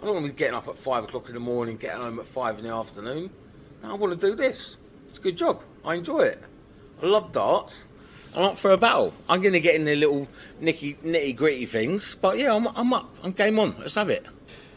[0.00, 2.18] I don't want to be getting up at five o'clock in the morning, getting home
[2.18, 3.30] at five in the afternoon.
[3.82, 4.78] No, I want to do this.
[5.08, 5.62] It's a good job.
[5.84, 6.42] I enjoy it.
[7.02, 7.84] I love darts.
[8.34, 9.12] I'm up for a battle.
[9.28, 10.26] I'm going to get in the little
[10.58, 13.14] nicky, nitty gritty things, but yeah, I'm, I'm up.
[13.22, 13.76] I'm game on.
[13.78, 14.26] Let's have it.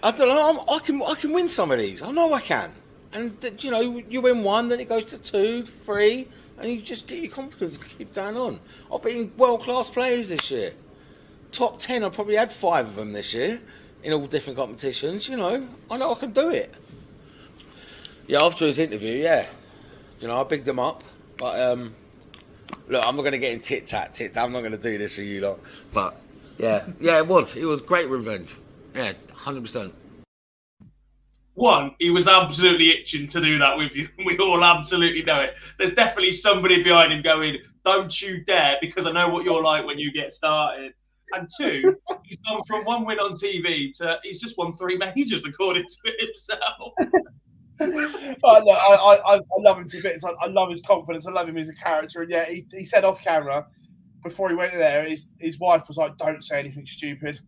[0.03, 0.49] I don't know.
[0.49, 2.01] I'm, i can I can win some of these.
[2.01, 2.71] I know I can.
[3.17, 6.27] And you know, you win one, then it goes to two, three,
[6.59, 8.59] and you just get your confidence, keep going on.
[8.93, 10.73] I've been world class players this year.
[11.51, 12.03] Top ten.
[12.03, 13.59] I probably had five of them this year
[14.03, 15.27] in all different competitions.
[15.27, 16.71] You know, I know I can do it.
[18.27, 19.47] Yeah, after his interview, yeah,
[20.19, 21.03] you know, I bigged them up,
[21.37, 21.95] but um,
[22.87, 24.37] look, I'm not going to get in tit tat tit.
[24.37, 25.59] I'm not going to do this for you lot.
[25.91, 26.21] But
[26.59, 27.55] yeah, yeah, it was.
[27.55, 28.55] It was great revenge.
[28.93, 29.95] Yeah, hundred percent.
[31.57, 34.07] One, he was absolutely itching to do that with you.
[34.23, 35.55] We all absolutely know it.
[35.79, 39.83] There's definitely somebody behind him going, "Don't you dare!" Because I know what you're like
[39.83, 40.93] when you get started.
[41.31, 45.47] And two, he's gone from one win on TV to he's just won three majors
[45.47, 46.93] according to himself.
[47.79, 47.85] I,
[48.45, 50.23] I, I, I, love him to bits.
[50.23, 51.25] I, I, love his confidence.
[51.25, 52.21] I love him as a character.
[52.21, 53.67] And yeah, he, he said off camera
[54.23, 57.39] before he went in there, his, his wife was like, don't say anything stupid.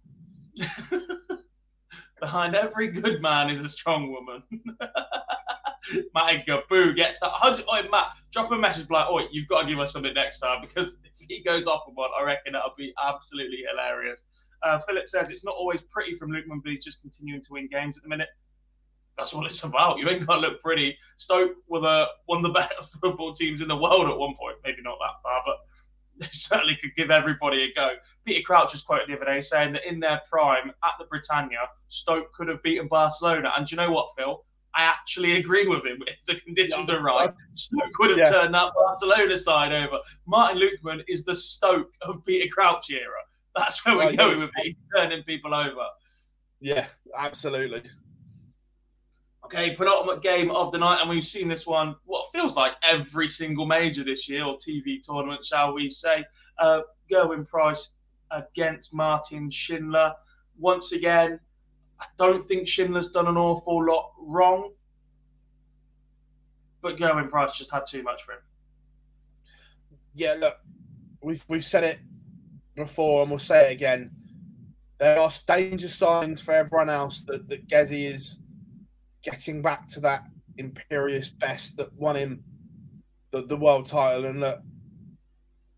[2.20, 4.44] Behind every good man is a strong woman.
[6.14, 7.32] Matt Gaboo gets that.
[7.42, 10.62] Oh, Matt, drop a message like, oh, you've got to give us something next time
[10.68, 14.24] because if he goes off on one, I reckon that'll be absolutely hilarious.
[14.62, 17.68] Uh, Philip says it's not always pretty from Lukeman, but he's just continuing to win
[17.72, 18.30] games at the minute
[19.20, 20.00] that's what it's about.
[20.00, 20.98] You ain't to look pretty.
[21.18, 24.58] Stoke were the, one of the better football teams in the world at one point.
[24.64, 25.58] Maybe not that far, but
[26.22, 27.92] they certainly could give everybody a go.
[28.26, 31.70] Peter Crouch was quoted the other day saying that in their prime at the Britannia,
[31.88, 33.54] Stoke could have beaten Barcelona.
[33.56, 34.44] And do you know what, Phil?
[34.76, 36.04] I actually agree with him.
[36.08, 36.96] If the conditions yeah.
[36.96, 38.30] are right, Stoke would have yeah.
[38.30, 40.00] turned that Barcelona side over.
[40.28, 43.08] Martin Lukeman is the Stoke of Peter Crouch era.
[43.56, 44.66] That's where we're going with it.
[44.66, 45.86] He's turning people over.
[46.60, 47.84] Yeah, absolutely.
[49.52, 51.96] Okay, penultimate game of the night, and we've seen this one.
[52.06, 56.24] What feels like every single major this year, or TV tournament, shall we say?
[56.60, 56.82] Uh,
[57.12, 57.96] Gerwyn Price
[58.30, 60.14] against Martin Schindler.
[60.60, 61.40] Once again,
[62.00, 64.72] I don't think Schindler's done an awful lot wrong,
[66.84, 68.42] but Gerwyn Price just had too much for him.
[70.14, 70.58] Yeah, look,
[71.24, 72.00] we've we've said it
[72.76, 74.12] before, and we'll say it again.
[75.00, 78.38] There are danger signs for everyone else that that Gezi is
[79.24, 80.24] getting back to that
[80.58, 82.44] imperious best that won him
[83.32, 84.26] the, the world title.
[84.26, 84.60] And look,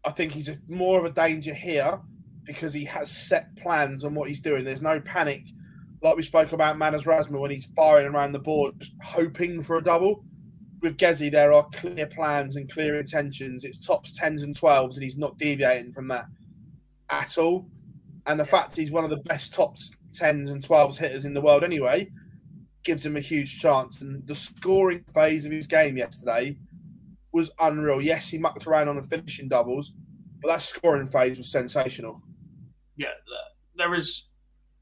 [0.05, 1.99] I think he's a, more of a danger here
[2.43, 4.63] because he has set plans on what he's doing.
[4.63, 5.43] There's no panic,
[6.01, 9.77] like we spoke about Madars Razma when he's firing around the board, just hoping for
[9.77, 10.25] a double.
[10.81, 13.63] With Gezi, there are clear plans and clear intentions.
[13.63, 16.25] It's tops 10s and 12s, and he's not deviating from that
[17.11, 17.67] at all.
[18.25, 21.41] And the fact he's one of the best tops 10s and 12s hitters in the
[21.41, 22.09] world anyway,
[22.83, 24.01] gives him a huge chance.
[24.01, 26.57] And the scoring phase of his game yesterday
[27.31, 28.01] was unreal.
[28.01, 29.93] Yes, he mucked around on the finishing doubles,
[30.41, 32.21] but that scoring phase was sensational.
[32.95, 33.13] Yeah,
[33.75, 34.27] there is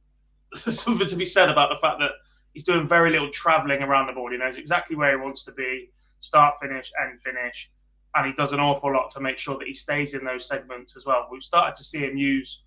[0.56, 2.12] something to be said about the fact that
[2.54, 4.34] he's doing very little travelling around the board.
[4.34, 7.72] He knows exactly where he wants to be, start, finish, end, finish.
[8.16, 10.98] And he does an awful lot to make sure that he stays in those segments
[10.98, 11.28] as well.
[11.32, 12.64] We've started to see him use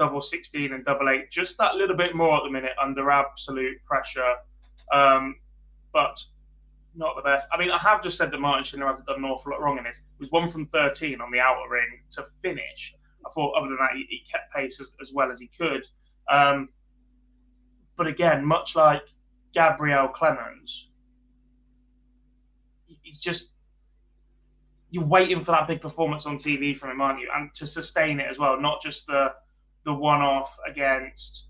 [0.00, 3.76] double 16 and double eight just that little bit more at the minute under absolute
[3.84, 4.34] pressure.
[4.90, 5.36] Um,
[5.92, 6.18] but
[6.94, 7.46] not the best.
[7.52, 9.76] I mean, I have just said that Martin Schindler has done an awful lot wrong
[9.76, 9.98] in this.
[9.98, 12.94] He was one from 13 on the outer ring to finish.
[13.26, 15.82] I thought, other than that, he, he kept pace as, as, well as he could.
[16.30, 16.70] Um,
[17.98, 19.02] but again, much like
[19.52, 20.88] Gabriel Clemens,
[23.02, 23.52] he's just
[24.90, 27.28] you're waiting for that big performance on TV from him, aren't you?
[27.32, 29.32] And to sustain it as well, not just the
[29.84, 31.46] the one off against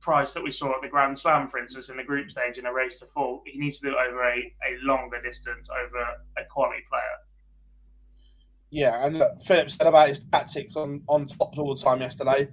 [0.00, 2.66] Price that we saw at the Grand Slam, for instance, in the group stage in
[2.66, 3.40] a race to full.
[3.46, 6.04] He needs to do it over a, a longer distance over
[6.36, 7.02] a quality player.
[8.70, 12.48] Yeah, and look, Philip said about his tactics on on tops all the time yesterday.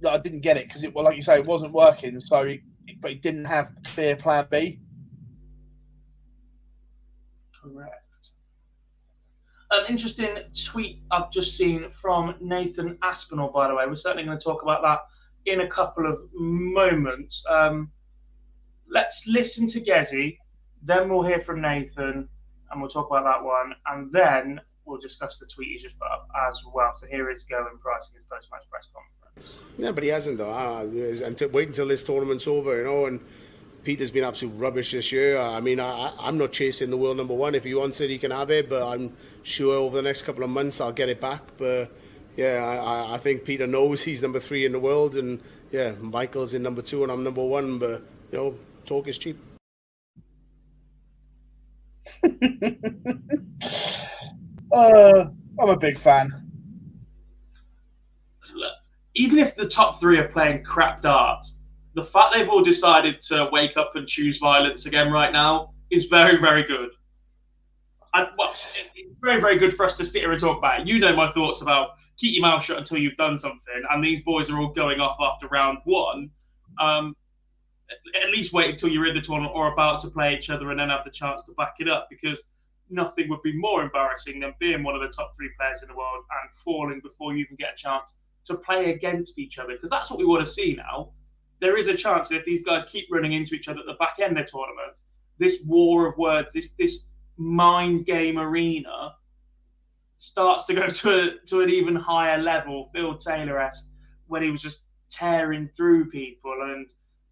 [0.00, 2.18] Look, I didn't get it because it, well, like you say, it wasn't working.
[2.20, 2.62] So, he,
[3.00, 4.80] but he didn't have clear plan B.
[7.60, 8.07] Correct.
[9.70, 13.84] An interesting tweet I've just seen from Nathan Aspinall, by the way.
[13.86, 15.00] We're certainly going to talk about that
[15.44, 17.44] in a couple of moments.
[17.48, 17.90] Um,
[18.88, 20.38] let's listen to Gezi,
[20.82, 22.28] then we'll hear from Nathan,
[22.70, 26.10] and we'll talk about that one, and then we'll discuss the tweet he just put
[26.10, 26.92] up as well.
[26.96, 29.54] So here is Gerwyn Price his post-match press conference.
[29.76, 30.50] Yeah, but he hasn't though.
[30.50, 30.80] Uh,
[31.26, 33.20] until, wait until this tournament's over, you know, and
[33.84, 35.38] Peter's been absolute rubbish this year.
[35.38, 37.54] I mean, I, I'm not chasing the world number one.
[37.54, 38.68] If he wants it, he can have it.
[38.68, 41.42] But I'm sure over the next couple of months I'll get it back.
[41.56, 41.90] But
[42.36, 46.54] yeah, I, I think Peter knows he's number three in the world, and yeah, Michael's
[46.54, 47.78] in number two and I'm number one.
[47.78, 49.38] But you know, talk is cheap.
[54.72, 55.24] uh,
[55.60, 56.44] I'm a big fan.
[59.14, 61.57] Even if the top three are playing crap darts,
[61.98, 66.04] the fact they've all decided to wake up and choose violence again right now is
[66.04, 66.90] very, very good.
[68.14, 68.54] And well,
[68.94, 70.86] it's very, very good for us to sit here and talk about it.
[70.86, 74.22] You know my thoughts about keep your mouth shut until you've done something, and these
[74.22, 76.30] boys are all going off after round one.
[76.78, 77.16] Um,
[78.22, 80.78] at least wait until you're in the tournament or about to play each other and
[80.78, 82.44] then have the chance to back it up because
[82.90, 85.96] nothing would be more embarrassing than being one of the top three players in the
[85.96, 89.90] world and falling before you even get a chance to play against each other because
[89.90, 91.10] that's what we want to see now.
[91.60, 93.94] There is a chance that if these guys keep running into each other at the
[93.94, 95.00] back end of the tournament,
[95.38, 99.14] this war of words, this this mind game arena
[100.18, 103.88] starts to go to a, to an even higher level, Phil Taylor esque,
[104.26, 106.54] when he was just tearing through people.
[106.62, 106.86] And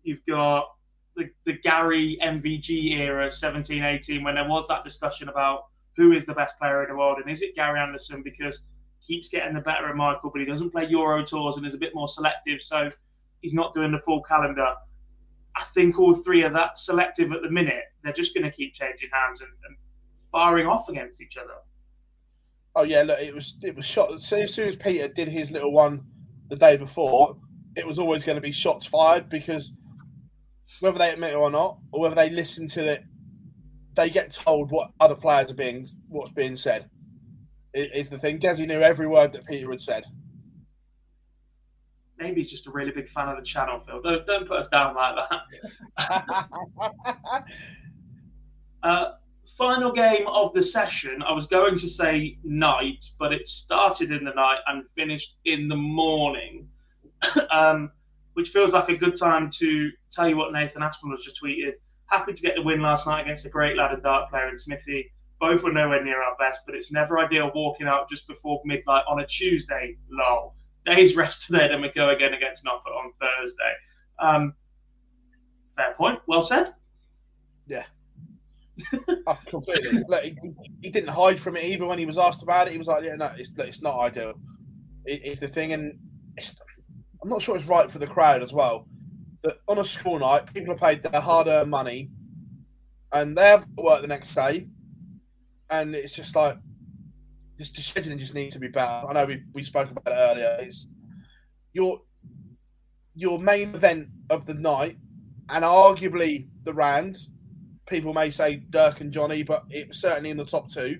[0.06, 0.68] You've got
[1.16, 5.64] the, the Gary MVG era, 17 18, when there was that discussion about
[5.96, 8.22] who is the best player in the world and is it Gary Anderson?
[8.22, 8.66] Because
[9.04, 11.78] keeps getting the better of Michael, but he doesn't play Euro tours and is a
[11.78, 12.90] bit more selective, so
[13.46, 14.74] he's not doing the full calendar.
[15.54, 17.84] I think all three are that selective at the minute.
[18.02, 19.76] They're just going to keep changing hands and, and,
[20.32, 21.54] firing off against each other.
[22.74, 25.72] Oh yeah, look, it was it was shot as soon as Peter did his little
[25.72, 26.02] one
[26.50, 27.36] the day before.
[27.76, 29.72] It was always going to be shots fired because
[30.80, 33.04] whether they admit it or not, or whether they listen to it,
[33.94, 36.90] they get told what other players are being what's being said.
[37.72, 38.40] Is the thing.
[38.40, 40.04] Gezi knew every word that Peter had said.
[42.18, 44.00] Maybe he's just a really big fan of the channel, Phil.
[44.02, 45.16] Don't, don't put us down like
[45.98, 47.44] that.
[48.82, 49.12] uh,
[49.56, 51.22] final game of the session.
[51.22, 55.68] I was going to say night, but it started in the night and finished in
[55.68, 56.68] the morning.
[57.50, 57.90] um,
[58.36, 61.72] which feels like a good time to tell you what Nathan Aspinall has just tweeted.
[62.04, 64.58] Happy to get the win last night against a great lad and dark player in
[64.58, 65.10] Smithy.
[65.40, 69.04] Both were nowhere near our best, but it's never ideal walking out just before midnight
[69.08, 69.96] on a Tuesday.
[70.10, 70.54] Lol.
[70.86, 73.72] Days rest today, then we go again against Norfolk on Thursday.
[74.18, 74.54] Um,
[75.76, 76.20] fair point.
[76.26, 76.72] Well said.
[77.66, 77.84] Yeah.
[79.26, 80.02] oh, completely.
[80.08, 80.36] Look, he,
[80.82, 82.72] he, didn't hide from it either when he was asked about it.
[82.72, 84.34] He was like, "Yeah, no, it's, it's not ideal.
[85.04, 85.98] It, it's the thing, and
[87.22, 88.86] I'm not sure it's right for the crowd as well.
[89.42, 92.10] That on a school night, people are paid their hard-earned money,
[93.12, 94.68] and they have to work the next day,
[95.70, 96.58] and it's just like
[97.58, 99.06] this decision just needs to be better.
[99.08, 100.68] I know we, we spoke about it earlier.
[101.72, 102.00] Your
[103.14, 104.98] your main event of the night,
[105.48, 107.16] and arguably the Rand.
[107.86, 110.98] People may say Dirk and Johnny, but it certainly in the top two.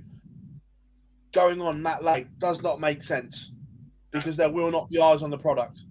[1.32, 3.52] Going on that late does not make sense
[4.12, 5.82] because there will not be eyes on the product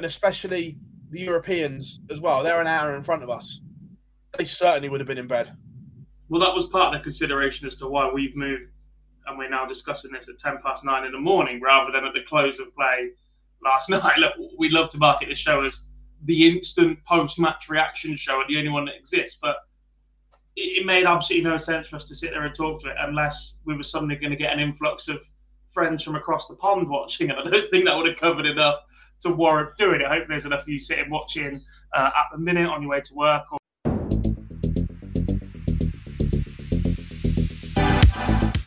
[0.00, 0.78] and especially
[1.10, 2.42] the Europeans as well.
[2.42, 3.60] They're an hour in front of us.
[4.38, 5.52] They certainly would have been in bed.
[6.30, 8.62] Well, that was part of the consideration as to why we've moved,
[9.30, 12.12] and we're now discussing this at ten past nine in the morning rather than at
[12.12, 13.10] the close of play
[13.64, 14.18] last night.
[14.18, 15.80] Look, we love to market this show as
[16.24, 19.56] the instant post-match reaction show and the only one that exists, but
[20.56, 23.54] it, made absolutely no sense for us to sit there and talk to it unless
[23.64, 25.26] we were suddenly going to get an influx of
[25.72, 28.80] friends from across the pond watching, and I don't think that would have covered enough
[29.20, 30.06] to warrant doing it.
[30.06, 31.60] Hopefully, there's enough of you sitting watching
[31.94, 33.44] uh, at the minute on your way to work.
[33.52, 33.59] Or...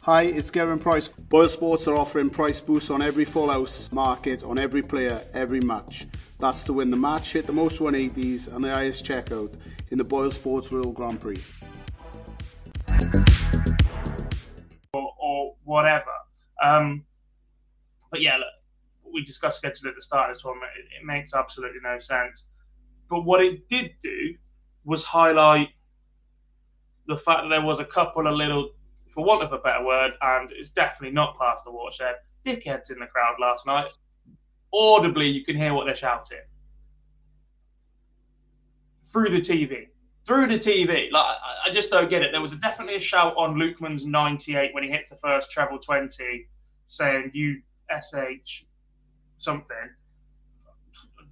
[0.05, 1.07] Hi, it's Gerwyn Price.
[1.07, 5.61] Boyle Sports are offering price boosts on every full house market, on every player, every
[5.61, 6.07] match.
[6.39, 9.55] That's to win the match, hit the most 180s, and the highest checkout
[9.91, 11.41] in the Boyle Sports World Grand Prix.
[14.91, 16.11] Or whatever.
[16.61, 17.05] Um,
[18.11, 20.71] but yeah, look, we discussed schedule at the start of this tournament.
[20.79, 22.47] It, it makes absolutely no sense.
[23.09, 24.35] But what it did do
[24.83, 25.69] was highlight
[27.07, 28.71] the fact that there was a couple of little,
[29.13, 32.99] for want of a better word, and it's definitely not past the watershed, dickheads in
[32.99, 33.87] the crowd last night.
[34.73, 36.39] Audibly, you can hear what they're shouting
[39.13, 39.87] through the TV.
[40.25, 41.35] Through the TV, like
[41.65, 42.31] I, just don't get it.
[42.31, 46.47] There was definitely a shout on Lukeman's 98 when he hits the first treble 20,
[46.87, 47.61] saying "you
[48.43, 48.63] sh
[49.37, 49.77] something."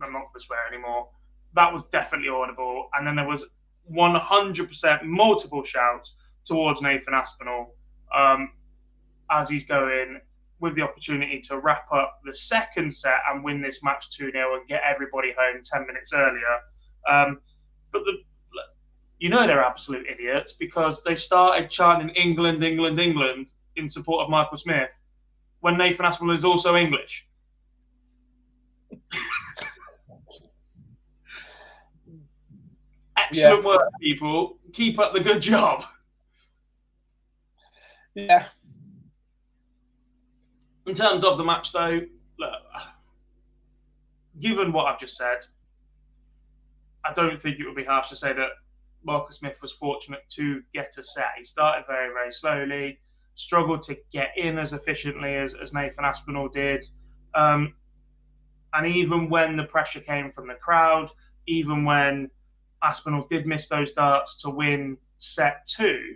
[0.03, 1.09] I'm not going to swear anymore.
[1.53, 3.45] That was definitely audible, and then there was
[3.91, 6.15] 100% multiple shouts
[6.45, 7.75] towards Nathan Aspinall
[8.15, 8.51] um,
[9.29, 10.19] as he's going
[10.59, 14.55] with the opportunity to wrap up the second set and win this match 2 0
[14.55, 16.59] and get everybody home 10 minutes earlier.
[17.09, 17.39] Um,
[17.91, 18.19] but the,
[19.19, 24.29] you know they're absolute idiots because they started chanting England, England, England in support of
[24.29, 24.91] Michael Smith
[25.61, 27.27] when Nathan Aspinall is also English.
[33.17, 33.67] Excellent yeah.
[33.67, 34.57] work, people.
[34.73, 35.85] Keep up the good job.
[38.15, 38.45] Yeah.
[40.87, 42.01] In terms of the match, though,
[42.37, 42.61] look,
[44.39, 45.45] given what I've just said,
[47.05, 48.49] I don't think it would be harsh to say that
[49.03, 51.31] Marcus Smith was fortunate to get a set.
[51.37, 52.99] He started very, very slowly,
[53.35, 56.85] struggled to get in as efficiently as, as Nathan Aspinall did.
[57.33, 57.73] Um,
[58.73, 61.09] and even when the pressure came from the crowd,
[61.47, 62.29] even when
[62.83, 66.15] Aspinall did miss those darts to win set two,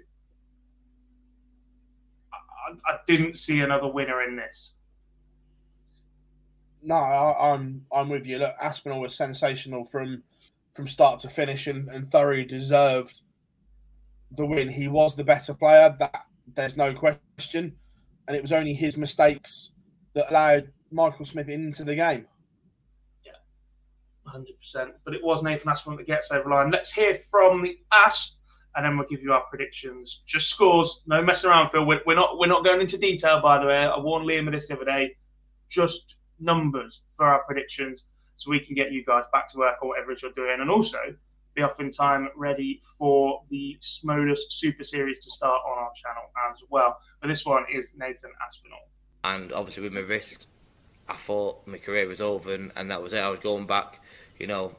[2.68, 4.74] I, I didn't see another winner in this.
[6.84, 8.38] No, I, I'm I'm with you.
[8.38, 10.24] Look, Aspinall was sensational from
[10.72, 13.22] from start to finish and, and thoroughly deserved
[14.32, 14.70] the win.
[14.70, 17.76] He was the better player, that there's no question.
[18.28, 19.72] And it was only his mistakes
[20.14, 22.26] that allowed Michael Smith into the game.
[23.24, 23.34] Yeah,
[24.28, 24.92] 100%.
[25.06, 26.72] But it was Nathan Aspinall that gets over line.
[26.72, 28.38] Let's hear from the Asp,
[28.76, 30.22] and then we'll give you our predictions.
[30.26, 31.86] Just scores, no messing around, Phil.
[31.86, 33.78] We're, we're not we're not going into detail, by the way.
[33.78, 35.16] I warned Liam of this the other day.
[35.70, 38.06] Just numbers for our predictions
[38.38, 40.60] so we can get you guys back to work or whatever it is you're doing,
[40.60, 40.98] and also
[41.56, 46.24] be off in time ready for the Modus Super Series to start on our channel
[46.52, 47.00] as well.
[47.22, 48.90] But this one is Nathan Aspinall.
[49.24, 50.48] And obviously with my wrist,
[51.08, 53.20] I thought my career was over, and, and that was it.
[53.20, 54.02] I was going back,
[54.38, 54.76] you know,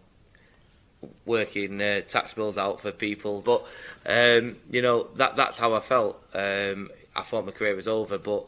[1.25, 3.43] working uh, tax bills out for people.
[3.43, 3.67] But
[4.07, 6.23] um, you know that that's how I felt.
[6.35, 8.47] Um, I thought my career was over, but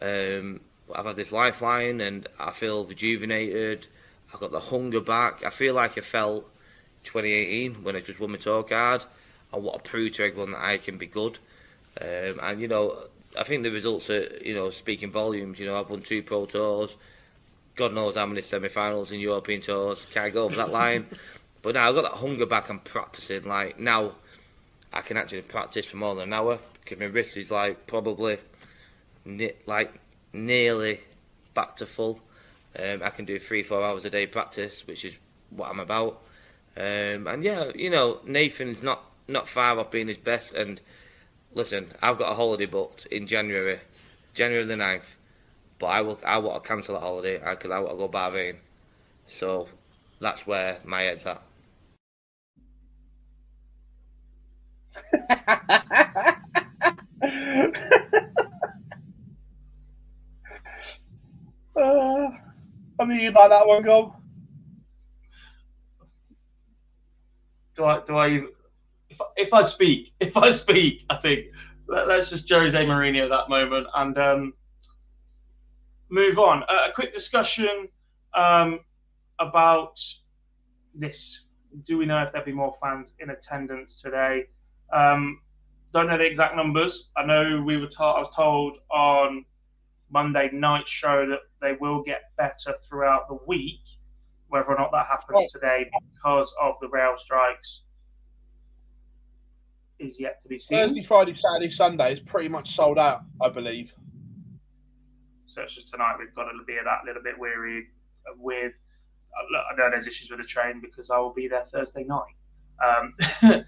[0.00, 0.60] um,
[0.94, 3.86] I've had this lifeline, and I feel rejuvenated.
[4.32, 5.44] I've got the hunger back.
[5.44, 6.48] I feel like I felt
[7.04, 9.04] 2018 when I just won my tour card.
[9.52, 11.38] I want to prove to everyone that I can be good.
[12.00, 12.96] Um, and you know,
[13.38, 15.58] I think the results are you know speaking volumes.
[15.58, 16.90] You know, I've won two pro tours.
[17.74, 20.06] God knows how many semi-finals in European tours.
[20.12, 21.06] Can't go over that line.
[21.62, 22.68] But now I've got that hunger back.
[22.68, 23.44] I'm practicing.
[23.44, 24.16] Like now,
[24.92, 28.38] I can actually practice for more than an hour because my wrist is like probably
[29.66, 29.94] like
[30.32, 31.00] nearly
[31.54, 32.20] back to full.
[32.78, 35.14] Um, I can do three, four hours a day practice, which is
[35.50, 36.20] what I'm about.
[36.76, 40.54] Um, and yeah, you know, Nathan's not not far off being his best.
[40.54, 40.80] And
[41.54, 43.80] listen, I've got a holiday booked in January,
[44.34, 45.02] January the 9th.
[45.78, 48.56] But I will, I want to cancel that holiday because I want to go Bahrain.
[49.26, 49.68] So
[50.20, 51.42] that's where my head's at.
[61.76, 62.30] Uh.
[62.98, 64.14] I mean, you like that one, go.
[67.74, 68.00] Do I?
[68.00, 68.26] Do I?
[69.08, 71.46] If if I speak, if I speak, I think
[71.88, 74.54] let, us just Jose Mourinho at that moment and um,
[76.10, 76.62] move on.
[76.64, 77.88] Uh, a quick discussion
[78.34, 78.80] um,
[79.38, 79.98] about
[80.94, 81.46] this.
[81.84, 84.46] Do we know if there'll be more fans in attendance today?
[84.92, 85.40] Um,
[85.92, 87.10] don't know the exact numbers.
[87.16, 88.16] I know we were told.
[88.16, 89.44] I was told on
[90.10, 93.80] Monday night show that they will get better throughout the week.
[94.48, 97.84] Whether or not that happens today because of the rail strikes
[99.98, 100.78] is yet to be seen.
[100.78, 103.94] Thursday, Friday, Saturday, Sunday is pretty much sold out, I believe.
[105.46, 107.88] So it's just tonight we've got to be a that little bit weary
[108.36, 108.78] with.
[109.34, 112.34] Uh, I know there's issues with the train because I will be there Thursday night.
[112.84, 113.14] Um,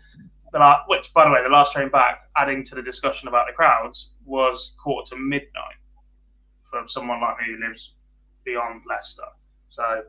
[0.54, 3.52] the which, by the way, the last train back, adding to the discussion about the
[3.52, 5.76] crowds, was quarter to midnight
[6.70, 7.94] for someone like me who lives
[8.44, 9.24] beyond Leicester.
[9.70, 10.04] So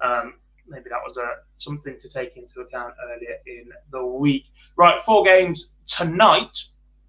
[0.00, 0.34] um,
[0.68, 4.44] maybe that was a, something to take into account earlier in the week.
[4.76, 6.56] Right, four games tonight.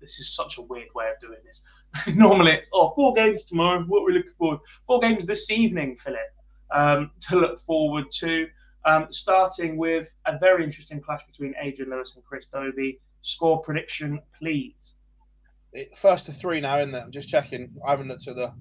[0.02, 1.62] This is such a weird way of doing this.
[2.16, 3.84] normally it's oh four games tomorrow.
[3.84, 6.34] What we're we looking forward four games this evening, Philip,
[6.72, 8.48] um, to look forward to.
[8.86, 13.00] Um, starting with a very interesting clash between Adrian Lewis and Chris Dobey.
[13.22, 14.96] Score prediction, please.
[15.74, 17.00] It, first to three now, isn't it?
[17.00, 17.76] I'm just checking.
[17.86, 18.54] I haven't looked at the.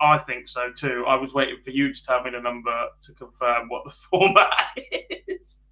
[0.00, 1.04] I think so too.
[1.06, 4.78] I was waiting for you to tell me the number to confirm what the format
[5.26, 5.62] is.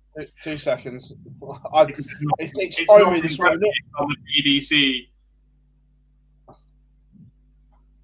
[0.43, 1.13] Two seconds.
[1.75, 2.01] I, it's,
[2.39, 3.61] it's, it's not me this one.
[3.99, 5.09] on the PDC.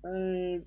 [0.04, 0.62] Um,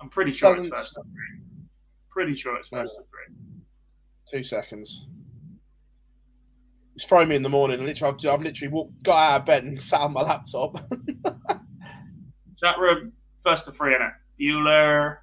[0.00, 1.42] I'm pretty sure it's first to three.
[2.10, 3.34] Pretty sure it's first to three.
[4.30, 5.06] Two seconds.
[6.94, 7.84] It's thrown me in the morning.
[7.84, 10.76] Literally, I've, I've literally walked, got out of bed and sat on my laptop.
[12.58, 14.12] Chat room, first to three in it.
[14.40, 15.18] Bueller.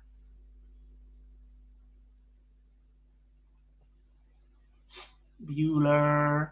[5.44, 6.52] Bueller.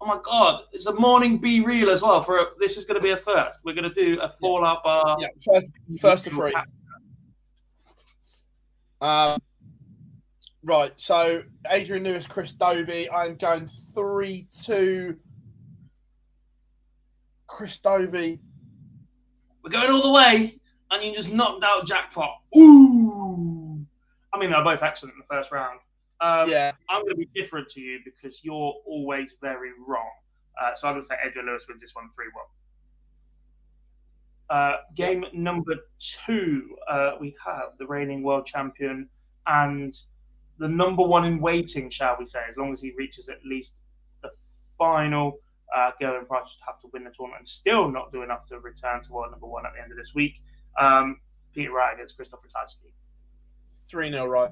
[0.00, 2.24] Oh my god, it's a morning BeReal as well.
[2.24, 3.60] For a, this is going to be a first.
[3.64, 5.16] We're going to do a Fallout bar.
[5.20, 5.66] Yeah, first,
[6.00, 6.52] first to three.
[9.02, 9.40] Um,
[10.62, 13.08] right, so Adrian Lewis, Chris Dobey.
[13.12, 15.18] I'm going three two.
[17.48, 18.38] Chris Dobey.
[19.62, 20.58] We're going all the way,
[20.90, 22.30] and you just knocked out jackpot.
[22.56, 23.84] Ooh!
[24.32, 25.80] I mean, they're both excellent in the first round.
[26.20, 26.70] Um, yeah.
[26.88, 30.08] I'm going to be different to you because you're always very wrong.
[30.60, 32.44] Uh, so I'm going to say Adrian Lewis wins this one 3 1.
[34.52, 39.08] Uh, game number two, uh, we have the reigning world champion
[39.46, 39.94] and
[40.58, 43.80] the number one in waiting, shall we say, as long as he reaches at least
[44.20, 44.28] the
[44.76, 45.38] final.
[45.74, 48.58] Uh, Gerwyn Price would have to win the tournament and still not do enough to
[48.58, 50.34] return to world number one at the end of this week.
[50.78, 51.18] Um,
[51.54, 52.92] Peter Wright against Christoph Ratajski.
[53.88, 54.50] 3 0 Wright.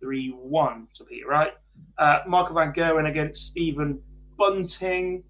[0.00, 1.52] 3 1 to Peter Wright.
[1.98, 4.00] Uh, Michael Van Gerwen against Stephen
[4.38, 5.22] Bunting.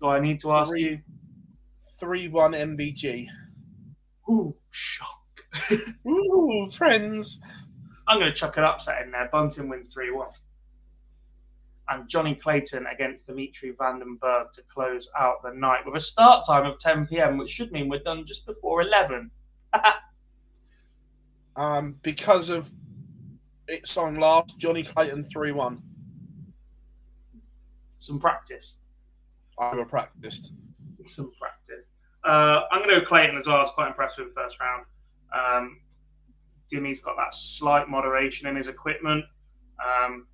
[0.00, 1.00] Do I need to ask three, you?
[1.98, 3.28] 3 1 MVG.
[4.30, 5.22] Ooh, shock.
[6.06, 7.40] Ooh, friends.
[8.06, 9.28] I'm going to chuck an upset in there.
[9.32, 10.28] Bunting wins 3 1.
[11.88, 16.00] And Johnny Clayton against Dimitri Van den Bergh to close out the night with a
[16.00, 19.30] start time of 10 pm, which should mean we're done just before 11.
[21.56, 22.70] um, because of
[23.68, 24.58] it's on last.
[24.58, 25.82] Johnny Clayton 3 1.
[27.98, 28.78] Some practice.
[29.58, 30.52] I practiced.
[31.04, 31.90] Some practice.
[32.24, 33.56] Uh, I'm going to go Clayton as well.
[33.56, 34.84] I was quite impressed with the first round.
[35.32, 35.80] Um,
[36.68, 39.24] Dimmy's got that slight moderation in his equipment.
[39.84, 40.26] Um,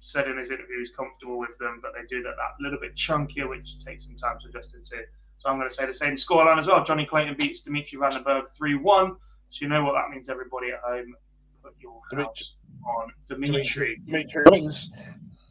[0.00, 2.94] said in his interview he's comfortable with them, but they do that, that little bit
[2.96, 4.96] chunkier, which takes some time to adjust into.
[5.38, 6.84] So I'm going to say the same scoreline as well.
[6.84, 9.16] Johnny Clayton beats Dimitri Van den Bergh 3 1.
[9.50, 11.14] So you know what that means, everybody at home.
[11.62, 14.00] Put your house on Dimitri.
[14.04, 14.90] Dimitri wins.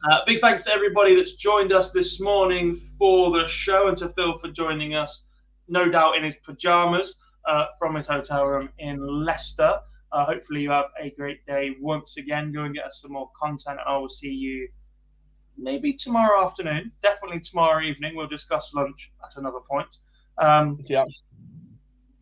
[0.09, 4.09] Uh, big thanks to everybody that's joined us this morning for the show and to
[4.09, 5.23] Phil for joining us,
[5.67, 9.79] no doubt in his pajamas uh, from his hotel room in Leicester.
[10.11, 12.51] Uh, hopefully, you have a great day once again.
[12.51, 14.69] Go and get us some more content, and I will see you
[15.55, 18.15] maybe tomorrow afternoon, definitely tomorrow evening.
[18.15, 19.95] We'll discuss lunch at another point.
[20.39, 21.05] Um, yeah.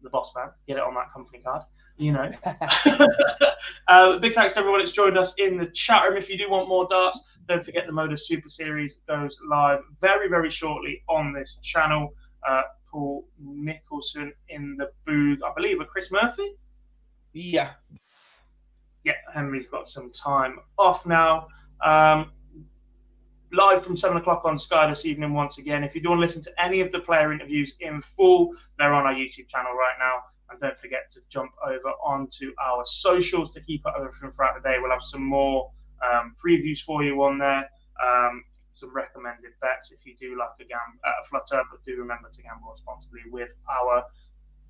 [0.04, 1.64] The boss man, get it on that company card
[2.00, 2.32] you know.
[3.88, 6.18] uh, big thanks to everyone that's joined us in the chat room.
[6.18, 10.30] If you do want more darts, don't forget the Modus Super Series goes live very,
[10.30, 12.14] very shortly on this channel.
[12.48, 16.56] Uh, Paul Nicholson in the booth, I believe, with Chris Murphy.
[17.34, 17.72] Yeah.
[19.04, 21.48] Yeah, Henry's got some time off now.
[21.82, 22.32] Um,
[23.52, 25.84] live from 7 o'clock on Sky this evening once again.
[25.84, 28.94] If you do want to listen to any of the player interviews in full, they're
[28.94, 30.20] on our YouTube channel right now.
[30.52, 34.62] And don't forget to jump over onto our socials to keep up with everything throughout
[34.62, 34.78] the day.
[34.80, 35.72] We'll have some more
[36.08, 37.70] um, previews for you on there,
[38.06, 38.44] um,
[38.74, 42.42] some recommended bets if you do like a, gam- a flutter, but do remember to
[42.42, 44.04] gamble responsibly with our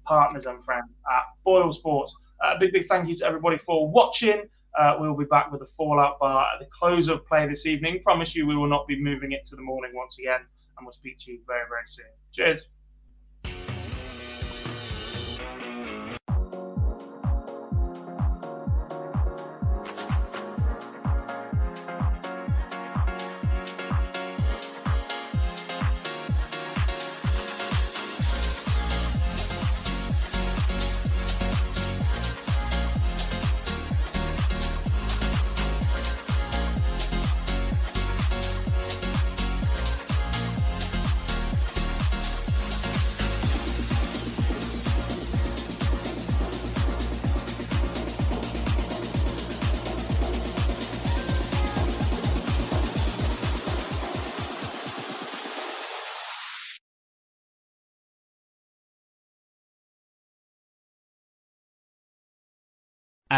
[0.05, 2.15] partners and friends at Boyle Sports.
[2.41, 4.43] Uh, big, big thank you to everybody for watching.
[4.77, 8.01] Uh, we'll be back with the Fallout bar at the close of play this evening.
[8.03, 10.41] Promise you we will not be moving it to the morning once again,
[10.77, 12.05] and we'll speak to you very, very soon.
[12.31, 12.69] Cheers.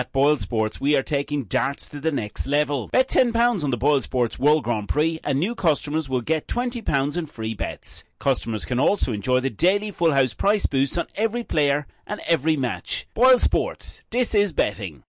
[0.02, 2.88] At Boyle Sports, we are taking darts to the next level.
[2.88, 7.18] Bet £10 on the Boyle Sports World Grand Prix, and new customers will get £20
[7.20, 8.04] in free bets.
[8.18, 12.58] Customers can also enjoy the daily full house price boosts on every player and every
[12.58, 13.08] match.
[13.14, 15.04] Boyle Sports, this is betting.